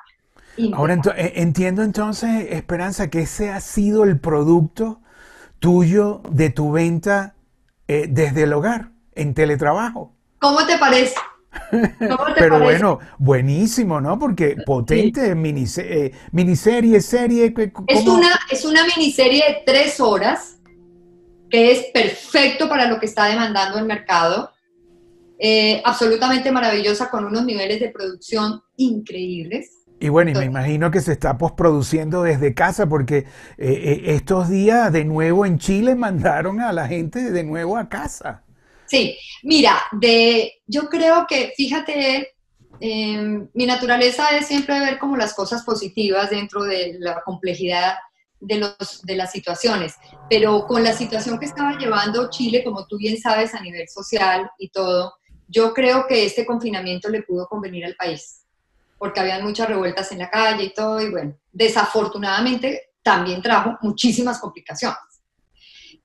Ahora 0.73 0.99
eh, 1.15 1.33
entiendo 1.35 1.83
entonces, 1.83 2.47
Esperanza, 2.49 3.09
que 3.09 3.21
ese 3.21 3.51
ha 3.51 3.59
sido 3.59 4.03
el 4.03 4.19
producto 4.19 5.01
tuyo 5.59 6.21
de 6.31 6.49
tu 6.49 6.71
venta 6.71 7.35
eh, 7.87 8.07
desde 8.09 8.43
el 8.43 8.53
hogar, 8.53 8.89
en 9.15 9.33
teletrabajo. 9.33 10.13
¿Cómo 10.39 10.65
te 10.65 10.77
parece? 10.77 11.15
Pero 12.37 12.59
bueno, 12.59 12.99
buenísimo, 13.17 14.01
¿no? 14.01 14.19
Porque 14.19 14.57
potente, 14.65 15.31
eh, 15.31 15.35
miniserie, 15.35 17.01
serie. 17.01 17.53
Es 17.87 18.05
una, 18.05 18.39
es 18.49 18.65
una 18.65 18.83
miniserie 18.85 19.43
de 19.47 19.63
tres 19.65 19.99
horas 19.99 20.57
que 21.49 21.71
es 21.71 21.85
perfecto 21.93 22.67
para 22.67 22.87
lo 22.87 22.99
que 22.99 23.05
está 23.05 23.25
demandando 23.25 23.79
el 23.79 23.85
mercado. 23.85 24.51
Eh, 25.39 25.81
absolutamente 25.85 26.51
maravillosa, 26.51 27.09
con 27.09 27.25
unos 27.25 27.45
niveles 27.45 27.79
de 27.79 27.89
producción 27.89 28.61
increíbles. 28.75 29.83
Y 29.99 30.09
bueno, 30.09 30.31
y 30.31 30.35
me 30.35 30.45
imagino 30.45 30.91
que 30.91 31.01
se 31.01 31.13
está 31.13 31.37
postproduciendo 31.37 32.23
desde 32.23 32.53
casa 32.53 32.87
porque 32.87 33.25
eh, 33.57 34.01
estos 34.05 34.49
días 34.49 34.91
de 34.93 35.05
nuevo 35.05 35.45
en 35.45 35.57
Chile 35.57 35.95
mandaron 35.95 36.61
a 36.61 36.71
la 36.71 36.87
gente 36.87 37.31
de 37.31 37.43
nuevo 37.43 37.77
a 37.77 37.89
casa. 37.89 38.43
Sí, 38.87 39.17
mira, 39.43 39.81
de, 39.91 40.61
yo 40.65 40.87
creo 40.87 41.25
que, 41.27 41.53
fíjate, 41.57 42.35
em, 42.79 43.47
mi 43.53 43.65
naturaleza 43.65 44.29
es 44.37 44.47
siempre 44.47 44.79
ver 44.79 44.97
como 44.97 45.17
las 45.17 45.33
cosas 45.33 45.63
positivas 45.63 46.29
dentro 46.29 46.63
de 46.63 46.95
la 46.99 47.21
complejidad 47.23 47.95
de, 48.39 48.57
los, 48.57 49.01
de 49.03 49.15
las 49.15 49.31
situaciones, 49.31 49.95
pero 50.29 50.65
con 50.67 50.83
la 50.83 50.93
situación 50.93 51.39
que 51.39 51.45
estaba 51.45 51.77
llevando 51.77 52.29
Chile, 52.29 52.63
como 52.63 52.85
tú 52.87 52.97
bien 52.97 53.19
sabes, 53.19 53.53
a 53.53 53.61
nivel 53.61 53.87
social 53.89 54.49
y 54.57 54.69
todo, 54.69 55.13
yo 55.47 55.73
creo 55.73 56.05
que 56.07 56.25
este 56.25 56.45
confinamiento 56.45 57.09
le 57.09 57.23
pudo 57.23 57.47
convenir 57.47 57.85
al 57.85 57.95
país, 57.95 58.43
porque 58.97 59.19
habían 59.19 59.43
muchas 59.43 59.67
revueltas 59.67 60.11
en 60.11 60.19
la 60.19 60.29
calle 60.29 60.65
y 60.65 60.73
todo, 60.73 61.01
y 61.01 61.09
bueno, 61.09 61.37
desafortunadamente 61.51 62.89
también 63.01 63.41
trajo 63.41 63.77
muchísimas 63.81 64.39
complicaciones 64.39 64.97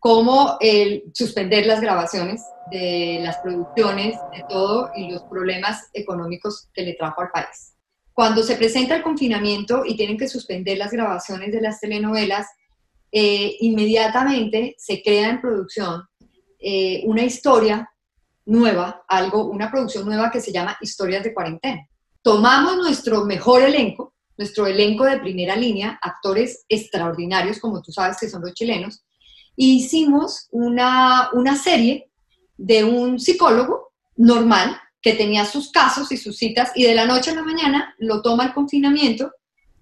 como 0.02 0.56
el 0.58 1.04
suspender 1.14 1.64
las 1.64 1.80
grabaciones 1.80 2.42
de 2.72 3.20
las 3.22 3.36
producciones, 3.36 4.16
de 4.32 4.44
todo, 4.48 4.90
y 4.96 5.08
los 5.08 5.22
problemas 5.22 5.90
económicos 5.92 6.68
que 6.74 6.82
le 6.82 6.94
trajo 6.94 7.20
al 7.20 7.30
país. 7.30 7.74
Cuando 8.12 8.42
se 8.42 8.56
presenta 8.56 8.96
el 8.96 9.04
confinamiento 9.04 9.84
y 9.86 9.96
tienen 9.96 10.18
que 10.18 10.26
suspender 10.26 10.76
las 10.76 10.90
grabaciones 10.90 11.52
de 11.52 11.60
las 11.60 11.78
telenovelas, 11.78 12.48
eh, 13.12 13.54
inmediatamente 13.60 14.74
se 14.76 15.00
crea 15.04 15.30
en 15.30 15.40
producción 15.40 16.02
eh, 16.58 17.02
una 17.04 17.22
historia 17.22 17.88
nueva, 18.44 19.04
algo, 19.08 19.46
una 19.46 19.70
producción 19.70 20.04
nueva 20.04 20.30
que 20.30 20.40
se 20.40 20.52
llama 20.52 20.76
Historias 20.80 21.24
de 21.24 21.34
Cuarentena. 21.34 21.86
Tomamos 22.22 22.76
nuestro 22.76 23.24
mejor 23.24 23.62
elenco, 23.62 24.14
nuestro 24.36 24.66
elenco 24.66 25.04
de 25.04 25.18
primera 25.18 25.56
línea, 25.56 25.98
actores 26.02 26.64
extraordinarios, 26.68 27.58
como 27.58 27.82
tú 27.82 27.92
sabes 27.92 28.16
que 28.18 28.28
son 28.28 28.42
los 28.42 28.54
chilenos, 28.54 29.04
hicimos 29.56 30.48
una, 30.50 31.30
una 31.32 31.56
serie 31.56 32.10
de 32.56 32.84
un 32.84 33.18
psicólogo 33.18 33.92
normal 34.16 34.80
que 35.00 35.14
tenía 35.14 35.44
sus 35.44 35.70
casos 35.70 36.12
y 36.12 36.16
sus 36.16 36.36
citas 36.36 36.70
y 36.74 36.84
de 36.84 36.94
la 36.94 37.06
noche 37.06 37.30
a 37.30 37.34
la 37.34 37.42
mañana 37.42 37.94
lo 37.98 38.22
toma 38.22 38.44
el 38.44 38.54
confinamiento 38.54 39.32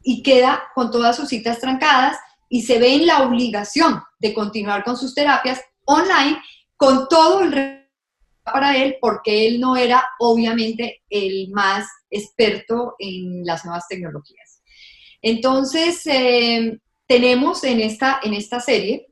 y 0.02 0.22
queda 0.22 0.62
con 0.74 0.90
todas 0.90 1.16
sus 1.16 1.28
citas 1.28 1.60
trancadas 1.60 2.16
y 2.48 2.62
se 2.62 2.78
ve 2.78 2.94
en 2.94 3.06
la 3.06 3.22
obligación 3.22 4.02
de 4.18 4.32
continuar 4.32 4.82
con 4.82 4.96
sus 4.96 5.14
terapias 5.14 5.60
online 5.84 6.40
con 6.76 7.06
todo 7.08 7.42
el 7.42 7.79
para 8.52 8.76
él 8.76 8.96
porque 9.00 9.46
él 9.46 9.60
no 9.60 9.76
era 9.76 10.08
obviamente 10.18 11.02
el 11.10 11.50
más 11.50 11.86
experto 12.10 12.94
en 12.98 13.44
las 13.44 13.64
nuevas 13.64 13.86
tecnologías. 13.88 14.62
Entonces, 15.22 16.06
eh, 16.06 16.78
tenemos 17.06 17.64
en 17.64 17.80
esta, 17.80 18.20
en 18.22 18.34
esta 18.34 18.60
serie 18.60 19.06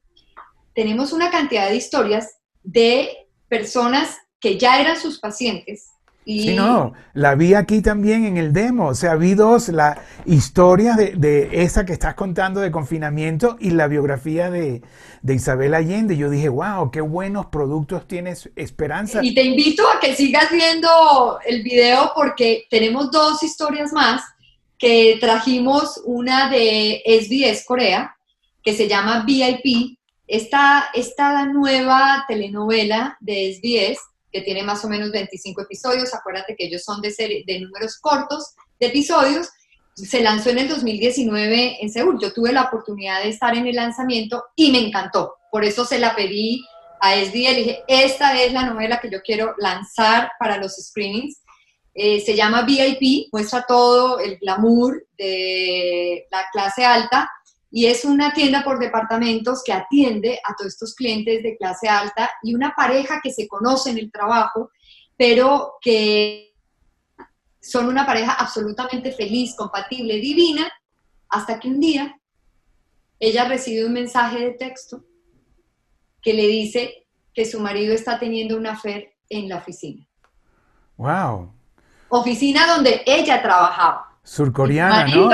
tenemos 0.79 1.13
una 1.13 1.33
cantidad 1.33 1.69
de 1.69 1.75
historias 1.75 2.37
de 2.63 3.27
personas 3.49 4.17
que 4.39 4.57
ya 4.57 4.81
eran 4.81 4.97
sus 4.97 5.19
pacientes. 5.19 5.89
Y... 6.31 6.43
Sí, 6.43 6.55
no, 6.55 6.93
la 7.15 7.35
vi 7.37 7.55
aquí 7.55 7.81
también 7.81 8.27
en 8.27 8.37
el 8.37 8.53
demo, 8.53 8.89
o 8.89 8.95
sea, 8.95 9.15
vi 9.15 9.33
dos, 9.33 9.71
la 9.71 10.03
historia 10.27 10.95
de, 10.95 11.49
esa 11.53 11.87
que 11.87 11.95
estás 11.95 12.17
contando 12.17 12.61
de 12.61 12.71
confinamiento 12.71 13.57
y 13.59 13.71
la 13.71 13.89
biografía 13.89 14.51
de, 14.51 14.83
de, 15.23 15.35
Isabel 15.35 15.73
Allende. 15.73 16.19
Yo 16.19 16.29
dije, 16.29 16.51
wow, 16.51 16.91
qué 16.91 17.01
buenos 17.01 17.47
productos 17.47 18.07
tienes, 18.07 18.51
Esperanza. 18.57 19.21
Y 19.23 19.35
te 19.35 19.43
invito 19.43 19.89
a 19.89 19.99
que 20.01 20.15
sigas 20.15 20.53
viendo 20.53 21.39
el 21.47 21.63
video 21.63 22.13
porque 22.15 22.67
tenemos 22.69 23.11
dos 23.11 23.43
historias 23.43 23.95
más 23.95 24.21
que 24.77 25.17
trajimos, 25.23 25.99
una 26.05 26.51
de 26.51 27.03
SBS 27.07 27.65
Corea, 27.65 28.15
que 28.63 28.75
se 28.75 28.87
llama 28.87 29.25
VIP, 29.27 29.97
esta, 30.27 30.91
esta 30.93 31.47
nueva 31.47 32.27
telenovela 32.29 33.17
de 33.19 33.55
SBS, 33.55 33.99
que 34.39 34.45
tiene 34.45 34.63
más 34.63 34.85
o 34.85 34.89
menos 34.89 35.11
25 35.11 35.63
episodios, 35.63 36.15
acuérdate 36.15 36.55
que 36.57 36.67
ellos 36.67 36.85
son 36.85 37.01
de, 37.01 37.11
serie, 37.11 37.45
de 37.47 37.61
números 37.61 37.99
cortos 37.99 38.55
de 38.79 38.87
episodios, 38.87 39.49
se 39.95 40.23
lanzó 40.23 40.51
en 40.51 40.59
el 40.59 40.69
2019 40.69 41.79
en 41.81 41.91
Seúl. 41.91 42.19
Yo 42.21 42.33
tuve 42.33 42.53
la 42.53 42.65
oportunidad 42.65 43.23
de 43.23 43.31
estar 43.31 43.57
en 43.57 43.67
el 43.67 43.75
lanzamiento 43.75 44.45
y 44.55 44.71
me 44.71 44.79
encantó. 44.79 45.35
Por 45.51 45.65
eso 45.65 45.85
se 45.85 45.99
la 45.99 46.15
pedí 46.15 46.65
a 47.01 47.15
SBS. 47.17 47.33
Le 47.33 47.55
dije, 47.55 47.85
esta 47.89 48.41
es 48.41 48.53
la 48.53 48.65
novela 48.65 49.01
que 49.01 49.11
yo 49.11 49.21
quiero 49.23 49.55
lanzar 49.59 50.31
para 50.39 50.59
los 50.59 50.77
screenings. 50.77 51.43
Eh, 51.95 52.21
se 52.21 52.37
llama 52.37 52.63
VIP, 52.63 53.29
muestra 53.33 53.65
todo 53.67 54.21
el 54.21 54.39
glamour 54.39 55.05
de 55.19 56.27
la 56.31 56.45
clase 56.53 56.85
alta 56.85 57.29
y 57.71 57.87
es 57.87 58.05
una 58.05 58.33
tienda 58.33 58.65
por 58.65 58.79
departamentos 58.79 59.63
que 59.65 59.73
atiende 59.73 60.41
a 60.45 60.55
todos 60.55 60.73
estos 60.73 60.95
clientes 60.95 61.43
de 61.43 61.57
clase 61.57 61.89
alta 61.89 62.31
y 62.43 62.55
una 62.55 62.73
pareja 62.75 63.21
que 63.23 63.33
se 63.33 63.47
conoce 63.47 63.91
en 63.91 63.99
el 63.99 64.11
trabajo, 64.11 64.71
pero 65.17 65.75
que 65.81 66.55
son 67.61 67.89
una 67.89 68.07
pareja 68.07 68.33
absolutamente 68.33 69.13
feliz, 69.13 69.55
compatible, 69.55 70.15
divina, 70.17 70.71
hasta 71.29 71.61
que 71.61 71.69
un 71.69 71.81
día 71.81 72.19
ella 73.21 73.47
recibe 73.47 73.85
un 73.85 73.93
mensaje 73.93 74.39
de 74.39 74.53
texto 74.53 75.05
que 76.23 76.33
le 76.33 76.47
dice 76.47 77.07
que 77.35 77.45
su 77.45 77.61
marido 77.61 77.95
está 77.95 78.19
teniendo 78.19 78.57
una 78.57 78.79
fe 78.79 79.17
en 79.29 79.49
la 79.49 79.57
oficina. 79.57 80.07
Wow. 80.97 81.53
Oficina 82.09 82.67
donde 82.67 83.03
ella 83.07 83.43
trabajaba. 83.43 84.08
Surcoreana, 84.29 85.07
¿no? 85.07 85.31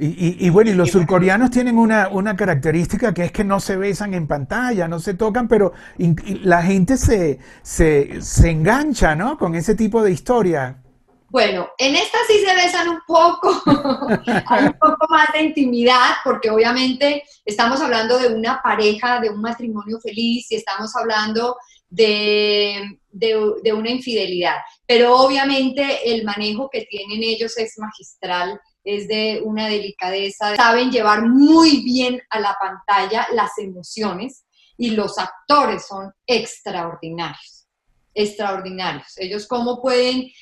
y, 0.00 0.50
bueno, 0.50 0.70
y 0.70 0.74
los 0.74 0.90
surcoreanos 0.90 1.50
tienen 1.52 1.78
una, 1.78 2.36
característica 2.36 3.14
que 3.14 3.26
es 3.26 3.32
que 3.32 3.44
no 3.44 3.60
se 3.60 3.76
besan 3.76 4.12
en 4.14 4.26
pantalla, 4.26 4.88
no 4.88 4.98
se 4.98 5.14
tocan, 5.14 5.46
pero 5.46 5.72
la 6.42 6.62
gente 6.62 6.96
se, 6.96 7.38
se, 7.62 8.20
se 8.20 8.50
engancha, 8.50 9.14
¿no? 9.14 9.38
Con 9.38 9.54
ese 9.54 9.76
tipo 9.76 10.02
de 10.02 10.10
historia. 10.10 10.82
Bueno, 11.28 11.68
en 11.78 11.94
esta 11.94 12.18
sí 12.26 12.44
se 12.44 12.54
besan 12.56 12.88
un 12.88 12.98
poco, 13.06 13.62
hay 14.46 14.64
un 14.66 14.72
poco 14.72 15.06
más 15.08 15.28
de 15.32 15.44
intimidad, 15.44 16.16
porque 16.24 16.50
obviamente 16.50 17.22
estamos 17.44 17.80
hablando 17.80 18.18
de 18.18 18.34
una 18.34 18.60
pareja, 18.60 19.20
de 19.20 19.30
un 19.30 19.40
matrimonio 19.40 20.00
feliz 20.00 20.50
y 20.50 20.56
estamos 20.56 20.94
hablando 20.96 21.56
de, 21.92 22.98
de, 23.10 23.72
una 23.72 23.90
infidelidad. 23.90 24.56
Pero 24.86 25.16
obviamente 25.16 26.12
el 26.12 26.24
manejo 26.24 26.70
que 26.70 26.86
tienen 26.86 27.22
ellos 27.22 27.56
es 27.58 27.78
magistral, 27.78 28.58
es 28.82 29.06
de 29.08 29.42
una 29.44 29.68
delicadeza, 29.68 30.56
saben 30.56 30.90
llevar 30.90 31.26
muy 31.26 31.82
bien 31.82 32.20
a 32.30 32.40
la 32.40 32.56
pantalla 32.58 33.28
las 33.32 33.58
emociones 33.58 34.44
y 34.76 34.90
los 34.90 35.18
actores 35.18 35.86
son 35.86 36.12
extraordinarios 36.26 37.60
extraordinarios. 38.14 39.16
Ellos 39.16 39.46
cómo 39.46 39.80
pueden 39.80 40.24
eh, 40.24 40.32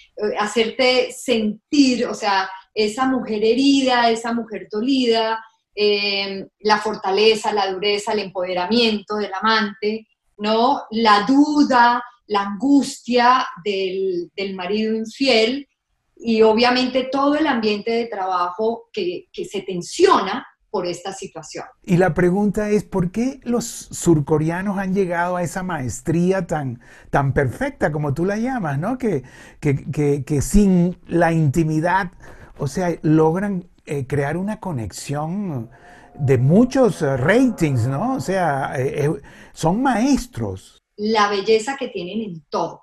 hacerte 0.40 1.12
sentir, 1.12 2.04
o 2.04 2.14
sea, 2.14 2.50
esa 2.74 3.06
mujer 3.06 3.44
herida, 3.44 4.10
esa 4.10 4.32
mujer 4.32 4.66
dolida, 4.68 5.40
eh, 5.72 6.48
la 6.58 6.78
fortaleza, 6.78 7.52
la 7.52 7.70
dureza, 7.70 8.12
el 8.12 8.18
empoderamiento 8.18 9.14
del 9.14 9.32
amante, 9.32 10.08
¿no? 10.40 10.82
La 10.90 11.24
duda, 11.26 12.02
la 12.26 12.42
angustia 12.42 13.46
del, 13.64 14.30
marido 14.54 14.96
infiel 14.96 15.68
y 16.16 16.42
obviamente 16.42 17.08
todo 17.10 17.36
el 17.36 17.46
ambiente 17.46 17.90
de 17.90 18.06
trabajo 18.06 18.88
que, 18.92 19.28
se 19.32 19.62
tensiona 19.62 20.46
por 20.70 20.86
esta 20.86 21.12
situación. 21.12 21.64
Y 21.82 21.96
la 21.96 22.14
pregunta 22.14 22.70
es, 22.70 22.84
¿por 22.84 23.10
qué 23.10 23.40
los 23.42 23.64
surcoreanos 23.64 24.78
han 24.78 24.94
llegado 24.94 25.36
a 25.36 25.42
esa 25.42 25.62
maestría 25.62 26.46
tan, 26.46 26.80
tan 27.10 27.32
perfecta 27.32 27.90
como 27.92 28.14
tú 28.14 28.24
la 28.24 28.36
llamas, 28.36 28.78
¿no? 28.78 28.96
Que, 28.96 29.24
que, 29.60 30.40
sin 30.40 30.98
la 31.06 31.32
intimidad, 31.32 32.12
o 32.58 32.68
sea, 32.68 32.96
logran 33.02 33.68
eh, 33.86 34.06
crear 34.06 34.36
una 34.36 34.60
conexión 34.60 35.70
de 36.14 36.38
muchos 36.38 37.02
eh, 37.02 37.16
ratings, 37.16 37.86
¿no? 37.86 38.14
O 38.14 38.20
sea, 38.20 38.72
eh, 38.76 39.10
son 39.52 39.82
maestros. 39.82 40.78
La 40.96 41.28
belleza 41.30 41.76
que 41.78 41.88
tienen 41.88 42.20
en 42.22 42.44
todo, 42.48 42.82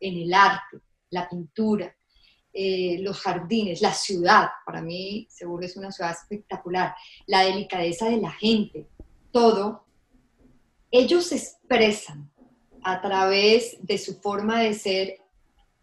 en 0.00 0.16
el 0.16 0.32
arte, 0.32 0.78
la 1.10 1.28
pintura, 1.28 1.94
eh, 2.52 2.98
los 3.00 3.20
jardines, 3.20 3.82
la 3.82 3.92
ciudad, 3.92 4.48
para 4.64 4.80
mí 4.80 5.26
seguro 5.30 5.66
es 5.66 5.76
una 5.76 5.92
ciudad 5.92 6.12
espectacular, 6.12 6.94
la 7.26 7.42
delicadeza 7.42 8.08
de 8.08 8.16
la 8.16 8.30
gente, 8.30 8.88
todo, 9.30 9.84
ellos 10.90 11.32
expresan 11.32 12.30
a 12.82 13.02
través 13.02 13.76
de 13.82 13.98
su 13.98 14.20
forma 14.20 14.60
de 14.60 14.72
ser 14.72 15.18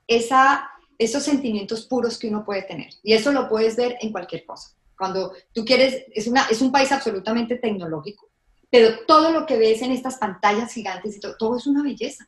esa, 0.07 0.67
esos 0.97 1.21
sentimientos 1.21 1.85
puros 1.85 2.17
que 2.17 2.29
uno 2.29 2.43
puede 2.43 2.63
tener. 2.63 2.89
Y 3.03 3.13
eso 3.13 3.31
lo 3.31 3.47
puedes 3.47 3.75
ver 3.75 3.97
en 4.01 4.11
cualquier 4.11 4.45
cosa. 4.45 4.75
Cuando 4.97 5.33
tú 5.53 5.65
quieres, 5.65 6.05
es, 6.13 6.27
una, 6.27 6.45
es 6.49 6.61
un 6.61 6.71
país 6.71 6.91
absolutamente 6.91 7.57
tecnológico, 7.57 8.29
pero 8.69 9.05
todo 9.07 9.31
lo 9.31 9.45
que 9.45 9.57
ves 9.57 9.81
en 9.81 9.91
estas 9.91 10.17
pantallas 10.17 10.73
gigantes 10.73 11.15
y 11.15 11.19
todo, 11.19 11.35
todo 11.37 11.57
es 11.57 11.67
una 11.67 11.83
belleza. 11.83 12.27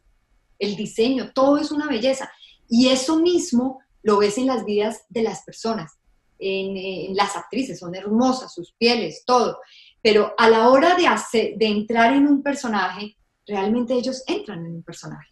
El 0.60 0.76
diseño, 0.76 1.32
todo 1.34 1.58
es 1.58 1.72
una 1.72 1.88
belleza. 1.88 2.32
Y 2.68 2.90
eso 2.90 3.20
mismo 3.20 3.80
lo 4.04 4.20
ves 4.20 4.38
en 4.38 4.46
las 4.46 4.64
vidas 4.66 5.06
de 5.10 5.24
las 5.24 5.44
personas, 5.44 5.98
en, 6.38 7.16
las 7.16 7.36
actrices, 7.36 7.80
son 7.80 7.96
hermosas, 7.96 8.54
sus 8.54 8.74
pieles, 8.74 9.24
todo. 9.26 9.60
Pero 10.02 10.34
a 10.38 10.48
la 10.48 10.70
hora 10.70 10.96
de, 10.96 11.08
hacer, 11.08 11.58
de 11.58 11.66
entrar 11.66 12.14
en 12.14 12.28
un 12.28 12.44
personaje, 12.44 13.18
realmente 13.48 13.96
ellos 13.96 14.24
entran 14.28 14.66
en 14.66 14.76
un 14.76 14.84
personaje. 14.84 15.30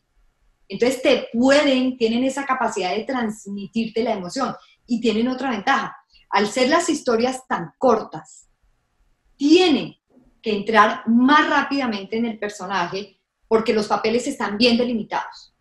Entonces 0.67 1.01
te 1.03 1.27
pueden, 1.31 1.97
tienen 1.97 2.23
esa 2.23 2.45
capacidad 2.45 2.95
de 2.95 3.03
transmitirte 3.03 4.03
la 4.03 4.13
emoción 4.13 4.55
y 4.87 4.99
tienen 4.99 5.27
otra 5.27 5.51
ventaja. 5.51 5.95
Al 6.33 6.49
ser 6.49 6.67
las 6.67 6.89
historias 6.89 7.47
tan 7.47 7.73
cortas, 7.77 8.49
tienen 9.37 9.95
que 10.41 10.53
entrar 10.53 11.07
más 11.07 11.49
rápidamente 11.49 12.17
en 12.17 12.25
el 12.25 12.37
personaje 12.37 13.17
porque 13.47 13.73
los 13.73 13.87
papeles 13.87 14.27
están 14.27 14.57
bien 14.57 14.77
delimitados. 14.77 15.55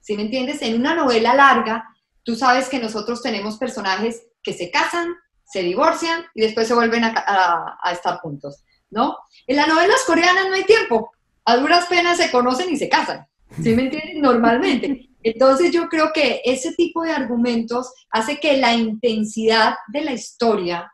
¿Sí 0.00 0.14
me 0.14 0.22
entiendes? 0.22 0.62
En 0.62 0.78
una 0.78 0.94
novela 0.94 1.34
larga, 1.34 1.84
Tú 2.28 2.36
sabes 2.36 2.68
que 2.68 2.78
nosotros 2.78 3.22
tenemos 3.22 3.56
personajes 3.56 4.26
que 4.42 4.52
se 4.52 4.70
casan, 4.70 5.14
se 5.46 5.62
divorcian 5.62 6.26
y 6.34 6.42
después 6.42 6.68
se 6.68 6.74
vuelven 6.74 7.02
a, 7.02 7.78
estar 7.90 8.18
juntos, 8.18 8.66
¿no? 8.90 9.16
En 9.46 9.56
las 9.56 9.66
novelas 9.66 10.04
coreanas 10.06 10.46
no 10.46 10.54
hay 10.54 10.64
tiempo. 10.64 11.10
A 11.46 11.56
duras 11.56 11.86
penas 11.86 12.18
se 12.18 12.30
conocen 12.30 12.68
y 12.68 12.76
se 12.76 12.90
casan. 12.90 13.26
¿Sí 13.62 13.74
me 13.74 13.82
entiendes? 13.84 14.16
Normalmente. 14.20 15.08
Entonces 15.22 15.72
yo 15.72 15.88
creo 15.88 16.10
que 16.12 16.40
ese 16.44 16.72
tipo 16.74 17.02
de 17.02 17.10
argumentos 17.10 17.92
hace 18.10 18.38
que 18.38 18.56
la 18.56 18.74
intensidad 18.74 19.74
de 19.88 20.02
la 20.02 20.12
historia 20.12 20.92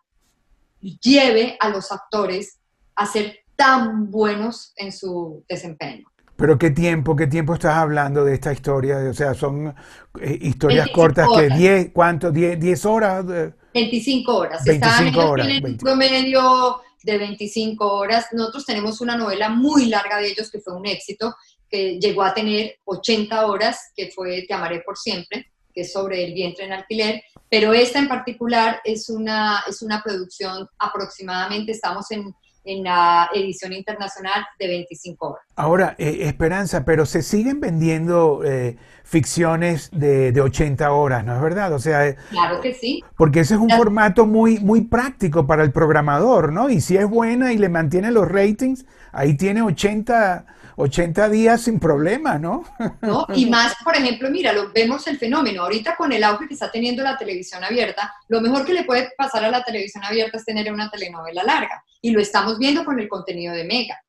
lleve 0.81 1.57
a 1.61 1.69
los 1.69 1.93
actores 1.93 2.59
a 2.95 3.07
ser 3.07 3.39
tan 3.57 4.11
buenos 4.11 4.73
en 4.77 4.93
su 4.93 5.45
desempeño. 5.49 6.07
Pero 6.37 6.59
qué 6.59 6.71
tiempo, 6.71 7.15
qué 7.15 7.29
tiempo 7.29 7.55
estás 7.55 7.77
hablando 7.77 8.25
de 8.25 8.35
esta 8.35 8.53
historia, 8.53 8.99
o 9.09 9.15
sea, 9.15 9.35
son 9.35 9.73
eh, 10.21 10.39
historias 10.43 10.89
cortas 10.91 11.29
que 11.37 11.49
10, 11.49 11.91
¿cuánto? 11.93 12.33
10, 12.33 12.87
horas. 12.87 13.25
25 13.73 14.37
horas. 14.37 14.65
25 14.65 15.21
horas. 15.21 15.49
En 15.49 15.65
un 15.65 15.77
promedio 15.77 16.81
de 17.05 17.19
25 17.19 17.87
horas. 17.87 18.27
Nosotros 18.33 18.65
tenemos 18.65 19.01
una 19.01 19.17
novela 19.17 19.49
muy 19.49 19.87
larga 19.87 20.19
de 20.19 20.29
ellos 20.29 20.51
que 20.51 20.61
fue 20.61 20.77
un 20.77 20.87
éxito, 20.87 21.37
que 21.71 21.99
llegó 21.99 22.23
a 22.23 22.35
tener 22.35 22.77
80 22.85 23.47
horas, 23.47 23.93
que 23.97 24.11
fue 24.11 24.45
Te 24.47 24.55
amaré 24.55 24.81
por 24.81 24.97
siempre, 24.97 25.51
que 25.73 25.83
es 25.83 25.93
sobre 25.93 26.25
el 26.25 26.35
vientre 26.35 26.65
en 26.65 26.73
alquiler, 26.73 27.23
pero 27.51 27.73
esta 27.73 27.99
en 27.99 28.09
particular 28.09 28.81
es 28.85 29.09
una, 29.09 29.65
es 29.69 29.83
una 29.83 30.03
producción 30.03 30.69
aproximadamente, 30.79 31.73
estamos 31.73 32.11
en 32.11 32.35
en 32.65 32.83
la 32.83 33.29
edición 33.35 33.73
internacional 33.73 34.45
de 34.59 34.67
25 34.67 35.27
horas. 35.27 35.45
Ahora, 35.57 35.95
eh, 35.99 36.21
Esperanza, 36.23 36.85
pero 36.85 37.05
se 37.07 37.23
siguen 37.23 37.61
vendiendo 37.61 38.43
eh, 38.45 38.77
ficciones 39.05 39.91
de, 39.93 40.33
de, 40.33 40.41
80 40.41 40.91
horas, 40.93 41.25
¿no 41.25 41.37
es 41.37 41.43
verdad? 41.43 41.73
O 41.75 41.79
sea, 41.79 42.09
eh, 42.09 42.17
claro 42.31 42.61
que 42.61 42.73
sí. 42.73 43.05
Porque 43.17 43.41
ese 43.41 43.55
es 43.55 43.61
un 43.61 43.71
formato 43.71 44.27
muy, 44.27 44.59
muy 44.61 44.81
práctico 44.83 45.47
para 45.47 45.63
el 45.63 45.73
programador, 45.73 46.53
¿no? 46.53 46.71
Y 46.71 46.81
si 46.81 46.97
es 46.97 47.09
buena 47.09 47.53
y 47.53 47.59
le 47.59 47.69
mantiene 47.69 48.11
los 48.11 48.29
ratings, 48.29 48.87
ahí 49.13 49.37
tiene 49.37 49.63
80 49.63 50.47
80 50.77 51.29
días 51.29 51.63
sin 51.63 51.79
problema, 51.79 52.39
¿no? 52.39 52.65
¿no? 53.01 53.27
Y 53.35 53.47
más, 53.47 53.75
por 53.85 53.97
ejemplo, 53.97 54.31
mira, 54.31 54.53
lo, 54.53 54.73
vemos 54.73 55.07
el 55.07 55.19
fenómeno. 55.19 55.63
Ahorita 55.63 55.97
con 55.97 56.13
el 56.13 56.25
auge 56.25 56.49
que 56.49 56.55
está 56.55 56.71
teniendo 56.71 57.03
la 57.03 57.17
televisión 57.17 57.63
abierta, 57.63 58.15
lo 58.29 58.41
mejor 58.41 58.65
que 58.65 58.75
le 58.75 58.85
puede 58.85 59.11
pasar 59.17 59.45
a 59.45 59.51
la 59.51 59.63
televisión 59.63 60.05
abierta 60.05 60.39
es 60.39 60.45
tener 60.45 60.73
una 60.73 60.91
telenovela 60.91 61.45
larga. 61.45 61.83
Y 62.01 62.11
lo 62.11 62.21
estamos 62.21 62.59
viendo 62.59 62.85
con 62.85 62.99
el 62.99 63.09
contenido 63.09 63.55
de 63.55 63.65
Mega, 63.65 64.01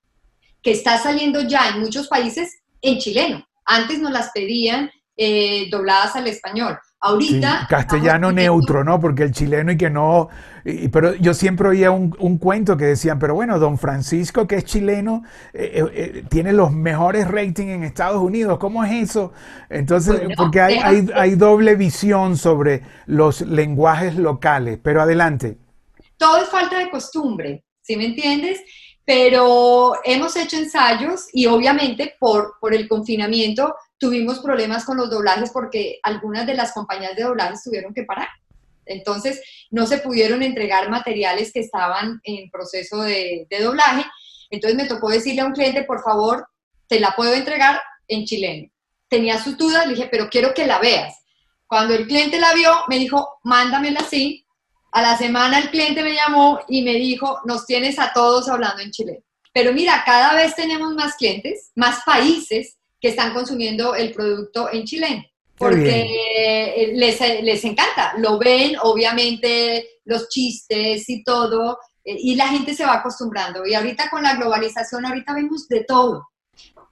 que 0.61 0.71
está 0.71 0.97
saliendo 0.97 1.41
ya 1.41 1.69
en 1.69 1.79
muchos 1.79 2.07
países 2.07 2.61
en 2.81 2.97
chileno. 2.97 3.47
Antes 3.65 3.99
nos 3.99 4.11
las 4.11 4.31
pedían 4.31 4.91
eh, 5.17 5.69
dobladas 5.69 6.15
al 6.15 6.27
español. 6.27 6.77
Ahorita... 7.05 7.67
castellano 7.69 8.31
neutro, 8.31 8.83
¿no? 8.83 8.99
Porque 8.99 9.23
el 9.23 9.31
chileno 9.31 9.71
y 9.71 9.77
que 9.77 9.89
no... 9.89 10.29
pero 10.91 11.13
yo 11.15 11.35
siempre 11.35 11.69
oía 11.69 11.91
un, 11.91 12.37
cuento 12.39 12.75
que 12.75 12.85
decían, 12.85 13.19
pero 13.19 13.35
bueno, 13.35 13.59
don 13.59 13.77
Francisco, 13.77 14.47
que 14.47 14.55
es 14.55 14.65
chileno, 14.65 15.23
eh, 15.53 15.71
eh, 15.75 15.91
eh, 15.93 16.23
tiene 16.29 16.51
los 16.51 16.71
mejores 16.71 17.27
ratings 17.27 17.71
en 17.71 17.83
Estados 17.83 18.21
Unidos. 18.21 18.57
¿Cómo 18.57 18.83
es 18.83 19.09
eso? 19.09 19.33
Entonces, 19.69 20.19
porque 20.35 20.61
hay, 20.61 20.75
hay, 20.75 21.07
hay 21.13 21.35
doble 21.35 21.75
visión 21.75 22.37
sobre 22.37 22.81
los 23.05 23.41
lenguajes 23.41 24.15
locales. 24.15 24.79
Pero 24.81 25.01
adelante. 25.01 25.57
Todo 26.17 26.37
es 26.41 26.49
falta 26.49 26.79
de 26.79 26.89
costumbre, 26.89 27.63
¿sí 27.81 27.95
me 27.95 28.05
entiendes? 28.05 28.61
pero 29.05 29.93
hemos 30.03 30.35
hecho 30.35 30.57
ensayos 30.57 31.27
y 31.31 31.45
obviamente 31.45 32.15
por, 32.19 32.55
por 32.59 32.73
el 32.73 32.87
confinamiento 32.87 33.75
tuvimos 33.97 34.39
problemas 34.39 34.85
con 34.85 34.97
los 34.97 35.09
doblajes 35.09 35.51
porque 35.51 35.99
algunas 36.03 36.45
de 36.45 36.55
las 36.55 36.73
compañías 36.73 37.15
de 37.15 37.23
doblajes 37.23 37.63
tuvieron 37.63 37.93
que 37.93 38.03
parar. 38.03 38.29
Entonces 38.85 39.41
no 39.71 39.87
se 39.87 39.97
pudieron 39.97 40.43
entregar 40.43 40.89
materiales 40.89 41.51
que 41.51 41.59
estaban 41.59 42.19
en 42.23 42.49
proceso 42.49 43.01
de, 43.01 43.47
de 43.49 43.59
doblaje. 43.59 44.05
Entonces 44.49 44.77
me 44.77 44.87
tocó 44.87 45.09
decirle 45.09 45.41
a 45.41 45.45
un 45.45 45.53
cliente, 45.53 45.83
por 45.83 46.03
favor, 46.03 46.47
te 46.87 46.99
la 46.99 47.15
puedo 47.15 47.33
entregar 47.33 47.81
en 48.07 48.25
chileno. 48.25 48.69
Tenía 49.07 49.41
sus 49.41 49.57
dudas, 49.57 49.87
le 49.87 49.95
dije, 49.95 50.07
pero 50.11 50.29
quiero 50.29 50.53
que 50.53 50.67
la 50.67 50.79
veas. 50.79 51.15
Cuando 51.67 51.95
el 51.95 52.05
cliente 52.05 52.39
la 52.39 52.53
vio, 52.53 52.71
me 52.87 52.99
dijo, 52.99 53.39
mándamela 53.43 54.01
así, 54.01 54.45
a 54.91 55.01
la 55.01 55.17
semana 55.17 55.59
el 55.59 55.69
cliente 55.71 56.03
me 56.03 56.13
llamó 56.13 56.59
y 56.67 56.83
me 56.83 56.93
dijo, 56.93 57.41
nos 57.45 57.65
tienes 57.65 57.97
a 57.99 58.13
todos 58.13 58.47
hablando 58.47 58.81
en 58.81 58.91
chileno. 58.91 59.19
Pero 59.51 59.73
mira, 59.73 60.03
cada 60.05 60.35
vez 60.35 60.55
tenemos 60.55 60.93
más 60.93 61.15
clientes, 61.15 61.71
más 61.75 62.03
países 62.05 62.77
que 63.05 63.11
están 63.11 63.35
consumiendo 63.35 63.93
el 63.93 64.11
producto 64.11 64.67
en 64.73 64.83
chileno, 64.83 65.23
porque 65.59 66.91
les, 66.95 67.19
les 67.43 67.63
encanta, 67.63 68.15
lo 68.17 68.39
ven, 68.39 68.77
obviamente, 68.81 69.87
los 70.05 70.27
chistes 70.27 71.07
y 71.07 71.23
todo, 71.23 71.77
eh, 72.03 72.17
y 72.17 72.33
la 72.33 72.47
gente 72.47 72.73
se 72.73 72.83
va 72.83 72.95
acostumbrando. 72.95 73.63
Y 73.63 73.75
ahorita 73.75 74.09
con 74.09 74.23
la 74.23 74.35
globalización, 74.35 75.05
ahorita 75.05 75.35
vemos 75.35 75.67
de 75.67 75.83
todo. 75.83 76.27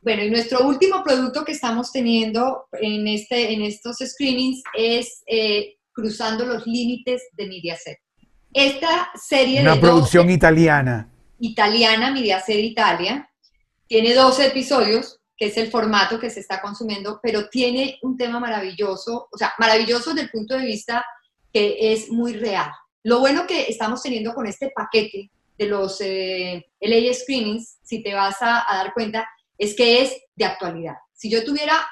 Bueno, 0.03 0.23
y 0.23 0.29
nuestro 0.29 0.67
último 0.67 1.03
producto 1.03 1.43
que 1.43 1.53
estamos 1.53 1.91
teniendo 1.91 2.67
en, 2.73 3.07
este, 3.07 3.53
en 3.53 3.63
estos 3.63 3.97
screenings 4.05 4.61
es 4.77 5.23
eh, 5.25 5.77
Cruzando 5.91 6.45
los 6.45 6.67
Límites 6.67 7.23
de 7.31 7.47
Mediaset. 7.47 7.97
Esta 8.53 9.09
serie 9.15 9.61
Una 9.61 9.81
producción 9.81 10.29
italiana. 10.29 11.09
Italiana, 11.39 12.11
Mediaset 12.11 12.59
Italia. 12.59 13.27
Tiene 13.87 14.13
12 14.13 14.45
episodios, 14.45 15.22
que 15.37 15.47
es 15.47 15.57
el 15.57 15.71
formato 15.71 16.19
que 16.19 16.29
se 16.29 16.39
está 16.39 16.61
consumiendo, 16.61 17.19
pero 17.21 17.49
tiene 17.49 17.97
un 18.01 18.17
tema 18.17 18.39
maravilloso, 18.39 19.27
o 19.31 19.37
sea, 19.37 19.53
maravilloso 19.57 20.11
desde 20.11 20.23
el 20.23 20.31
punto 20.31 20.55
de 20.55 20.65
vista 20.65 21.05
que 21.51 21.93
es 21.93 22.09
muy 22.09 22.33
real. 22.33 22.71
Lo 23.03 23.19
bueno 23.19 23.45
que 23.47 23.63
estamos 23.63 24.01
teniendo 24.01 24.33
con 24.33 24.47
este 24.47 24.71
paquete 24.73 25.31
de 25.57 25.65
los 25.67 25.99
eh, 26.01 26.65
LA 26.79 27.13
Screenings, 27.13 27.77
si 27.83 28.01
te 28.01 28.13
vas 28.13 28.37
a, 28.41 28.65
dar 28.69 28.93
cuenta, 28.93 29.27
es 29.57 29.75
que 29.75 30.01
es 30.01 30.15
de 30.35 30.45
actualidad. 30.45 30.95
Si 31.13 31.29
yo 31.29 31.43
tuviera 31.43 31.85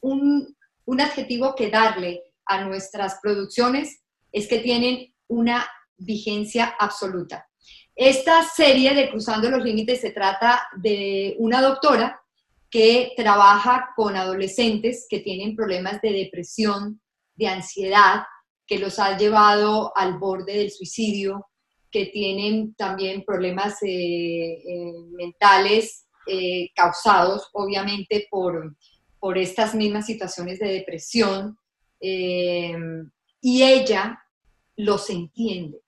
un, 0.00 0.56
un 0.84 1.00
adjetivo 1.00 1.54
que 1.54 1.70
darle 1.70 2.22
a 2.44 2.64
nuestras 2.64 3.18
producciones 3.22 4.02
es 4.32 4.46
que 4.48 4.58
tienen 4.58 5.14
una 5.28 5.66
vigencia 5.96 6.74
absoluta. 6.78 7.48
Esta 7.94 8.42
serie 8.42 8.94
de 8.94 9.10
Cruzando 9.10 9.50
los 9.50 9.64
Límites 9.64 10.02
se 10.02 10.10
trata 10.10 10.68
de 10.76 11.34
una 11.38 11.62
doctora 11.62 12.20
que 12.70 13.12
trabaja 13.16 13.90
con 13.94 14.16
adolescentes 14.16 15.06
que 15.08 15.20
tienen 15.20 15.54
problemas 15.54 16.00
de 16.00 16.12
depresión, 16.12 17.00
de 17.34 17.48
ansiedad, 17.48 18.24
que 18.66 18.78
los 18.78 18.98
ha 18.98 19.16
llevado 19.16 19.96
al 19.96 20.18
borde 20.18 20.58
del 20.58 20.70
suicidio, 20.70 21.46
que 21.90 22.06
tienen 22.06 22.74
también 22.74 23.24
problemas 23.24 23.82
eh, 23.82 23.88
eh, 23.88 24.92
mentales 25.12 26.02
causados 26.74 27.48
obviamente 27.52 28.26
por, 28.28 28.76
por 29.20 29.38
estas 29.38 29.76
mismas 29.76 30.06
situaciones 30.06 30.58
de 30.58 30.72
depresión. 30.72 31.56
y 32.00 33.62
ella 33.62 34.18
los 34.74 35.08
entiende. 35.08 35.78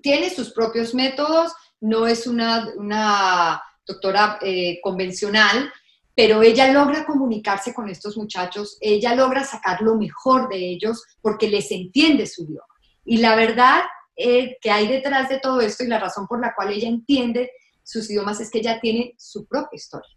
Tiene 0.00 0.30
sus 0.30 0.52
propios 0.52 0.94
métodos, 0.94 1.52
no 1.80 2.06
es 2.06 2.28
una, 2.28 2.72
una 2.76 3.60
doctora 3.84 4.38
convencional, 4.80 5.72
pero 6.20 6.42
ella 6.42 6.70
logra 6.70 7.06
comunicarse 7.06 7.72
con 7.72 7.88
estos 7.88 8.18
muchachos, 8.18 8.76
ella 8.82 9.14
logra 9.14 9.42
sacar 9.42 9.80
lo 9.80 9.94
mejor 9.94 10.50
de 10.50 10.58
ellos 10.58 11.02
porque 11.22 11.48
les 11.48 11.70
entiende 11.70 12.26
su 12.26 12.42
idioma. 12.42 12.66
Y 13.06 13.16
la 13.16 13.34
verdad 13.34 13.84
eh, 14.14 14.58
que 14.60 14.70
hay 14.70 14.86
detrás 14.86 15.30
de 15.30 15.38
todo 15.38 15.62
esto 15.62 15.82
y 15.82 15.86
la 15.86 15.98
razón 15.98 16.26
por 16.26 16.38
la 16.38 16.54
cual 16.54 16.74
ella 16.74 16.88
entiende 16.88 17.52
sus 17.82 18.10
idiomas 18.10 18.38
es 18.38 18.50
que 18.50 18.58
ella 18.58 18.78
tiene 18.82 19.14
su 19.16 19.46
propia 19.46 19.78
historia. 19.78 20.14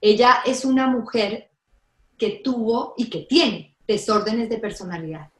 Ella 0.00 0.42
es 0.44 0.64
una 0.64 0.88
mujer 0.88 1.52
que 2.18 2.40
tuvo 2.42 2.94
y 2.96 3.08
que 3.08 3.20
tiene 3.28 3.76
desórdenes 3.86 4.48
de 4.48 4.58
personalidad. 4.58 5.30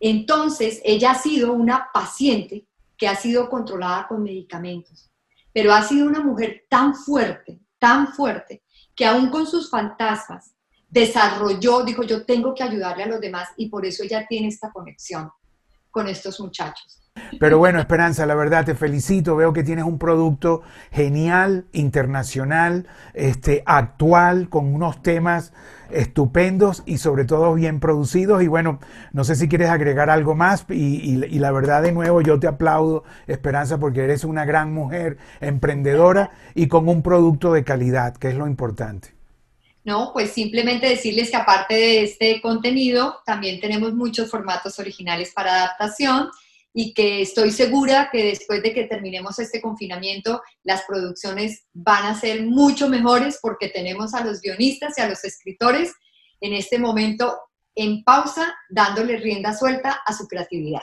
Entonces, 0.00 0.80
ella 0.82 1.10
ha 1.10 1.18
sido 1.18 1.52
una 1.52 1.90
paciente 1.92 2.64
que 2.96 3.06
ha 3.06 3.16
sido 3.16 3.50
controlada 3.50 4.08
con 4.08 4.22
medicamentos, 4.22 5.10
pero 5.52 5.74
ha 5.74 5.82
sido 5.82 6.06
una 6.06 6.20
mujer 6.20 6.64
tan 6.70 6.94
fuerte, 6.94 7.60
tan 7.84 8.14
fuerte 8.14 8.62
que 8.96 9.04
aún 9.04 9.28
con 9.28 9.46
sus 9.46 9.68
fantasmas 9.68 10.54
desarrolló, 10.88 11.84
dijo, 11.84 12.02
yo 12.02 12.24
tengo 12.24 12.54
que 12.54 12.62
ayudarle 12.62 13.02
a 13.02 13.08
los 13.08 13.20
demás 13.20 13.50
y 13.58 13.68
por 13.68 13.84
eso 13.84 14.04
ella 14.04 14.24
tiene 14.26 14.48
esta 14.48 14.72
conexión 14.72 15.30
con 15.90 16.08
estos 16.08 16.40
muchachos. 16.40 17.02
Pero 17.38 17.58
bueno, 17.58 17.78
Esperanza, 17.78 18.26
la 18.26 18.34
verdad 18.34 18.64
te 18.64 18.74
felicito. 18.74 19.36
Veo 19.36 19.52
que 19.52 19.62
tienes 19.62 19.84
un 19.84 19.98
producto 19.98 20.62
genial, 20.90 21.66
internacional, 21.72 22.86
este, 23.12 23.62
actual, 23.66 24.48
con 24.48 24.74
unos 24.74 25.02
temas 25.02 25.52
estupendos 25.90 26.82
y 26.86 26.98
sobre 26.98 27.24
todo 27.24 27.54
bien 27.54 27.80
producidos. 27.80 28.42
Y 28.42 28.48
bueno, 28.48 28.80
no 29.12 29.24
sé 29.24 29.36
si 29.36 29.48
quieres 29.48 29.70
agregar 29.70 30.10
algo 30.10 30.34
más. 30.34 30.64
Y, 30.68 31.24
y 31.24 31.38
la 31.38 31.52
verdad, 31.52 31.82
de 31.82 31.92
nuevo, 31.92 32.20
yo 32.20 32.38
te 32.40 32.46
aplaudo, 32.46 33.04
Esperanza, 33.26 33.78
porque 33.78 34.04
eres 34.04 34.24
una 34.24 34.44
gran 34.44 34.72
mujer 34.72 35.18
emprendedora 35.40 36.32
y 36.54 36.68
con 36.68 36.88
un 36.88 37.02
producto 37.02 37.52
de 37.52 37.64
calidad, 37.64 38.16
que 38.16 38.28
es 38.28 38.34
lo 38.34 38.46
importante. 38.46 39.14
No, 39.84 40.12
pues 40.14 40.30
simplemente 40.30 40.88
decirles 40.88 41.30
que 41.30 41.36
aparte 41.36 41.74
de 41.74 42.04
este 42.04 42.40
contenido, 42.40 43.16
también 43.26 43.60
tenemos 43.60 43.92
muchos 43.92 44.30
formatos 44.30 44.78
originales 44.78 45.32
para 45.34 45.56
adaptación 45.56 46.30
y 46.76 46.92
que 46.92 47.22
estoy 47.22 47.52
segura 47.52 48.08
que 48.10 48.24
después 48.24 48.60
de 48.62 48.74
que 48.74 48.84
terminemos 48.84 49.38
este 49.38 49.62
confinamiento, 49.62 50.42
las 50.64 50.82
producciones 50.82 51.66
van 51.72 52.04
a 52.04 52.18
ser 52.20 52.42
mucho 52.44 52.88
mejores 52.88 53.38
porque 53.40 53.68
tenemos 53.68 54.12
a 54.12 54.24
los 54.24 54.40
guionistas 54.40 54.98
y 54.98 55.00
a 55.00 55.08
los 55.08 55.24
escritores 55.24 55.92
en 56.40 56.52
este 56.52 56.80
momento 56.80 57.38
en 57.76 58.02
pausa, 58.02 58.52
dándole 58.68 59.18
rienda 59.18 59.56
suelta 59.56 60.02
a 60.04 60.12
su 60.12 60.26
creatividad. 60.26 60.82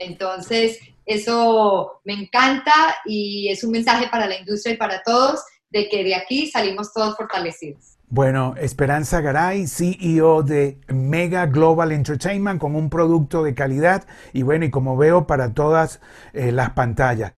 Entonces, 0.00 0.80
eso 1.06 2.00
me 2.04 2.14
encanta 2.14 2.96
y 3.04 3.48
es 3.50 3.62
un 3.62 3.70
mensaje 3.70 4.08
para 4.08 4.26
la 4.26 4.38
industria 4.38 4.74
y 4.74 4.78
para 4.78 5.02
todos 5.04 5.40
de 5.70 5.88
que 5.88 6.02
de 6.02 6.16
aquí 6.16 6.50
salimos 6.50 6.92
todos 6.92 7.16
fortalecidos. 7.16 7.99
Bueno, 8.12 8.56
Esperanza 8.58 9.20
Garay, 9.20 9.68
CEO 9.68 10.42
de 10.42 10.80
Mega 10.88 11.46
Global 11.46 11.92
Entertainment, 11.92 12.60
con 12.60 12.74
un 12.74 12.90
producto 12.90 13.44
de 13.44 13.54
calidad 13.54 14.04
y 14.32 14.42
bueno, 14.42 14.64
y 14.64 14.70
como 14.70 14.96
veo 14.96 15.28
para 15.28 15.54
todas 15.54 16.00
eh, 16.32 16.50
las 16.50 16.70
pantallas. 16.70 17.34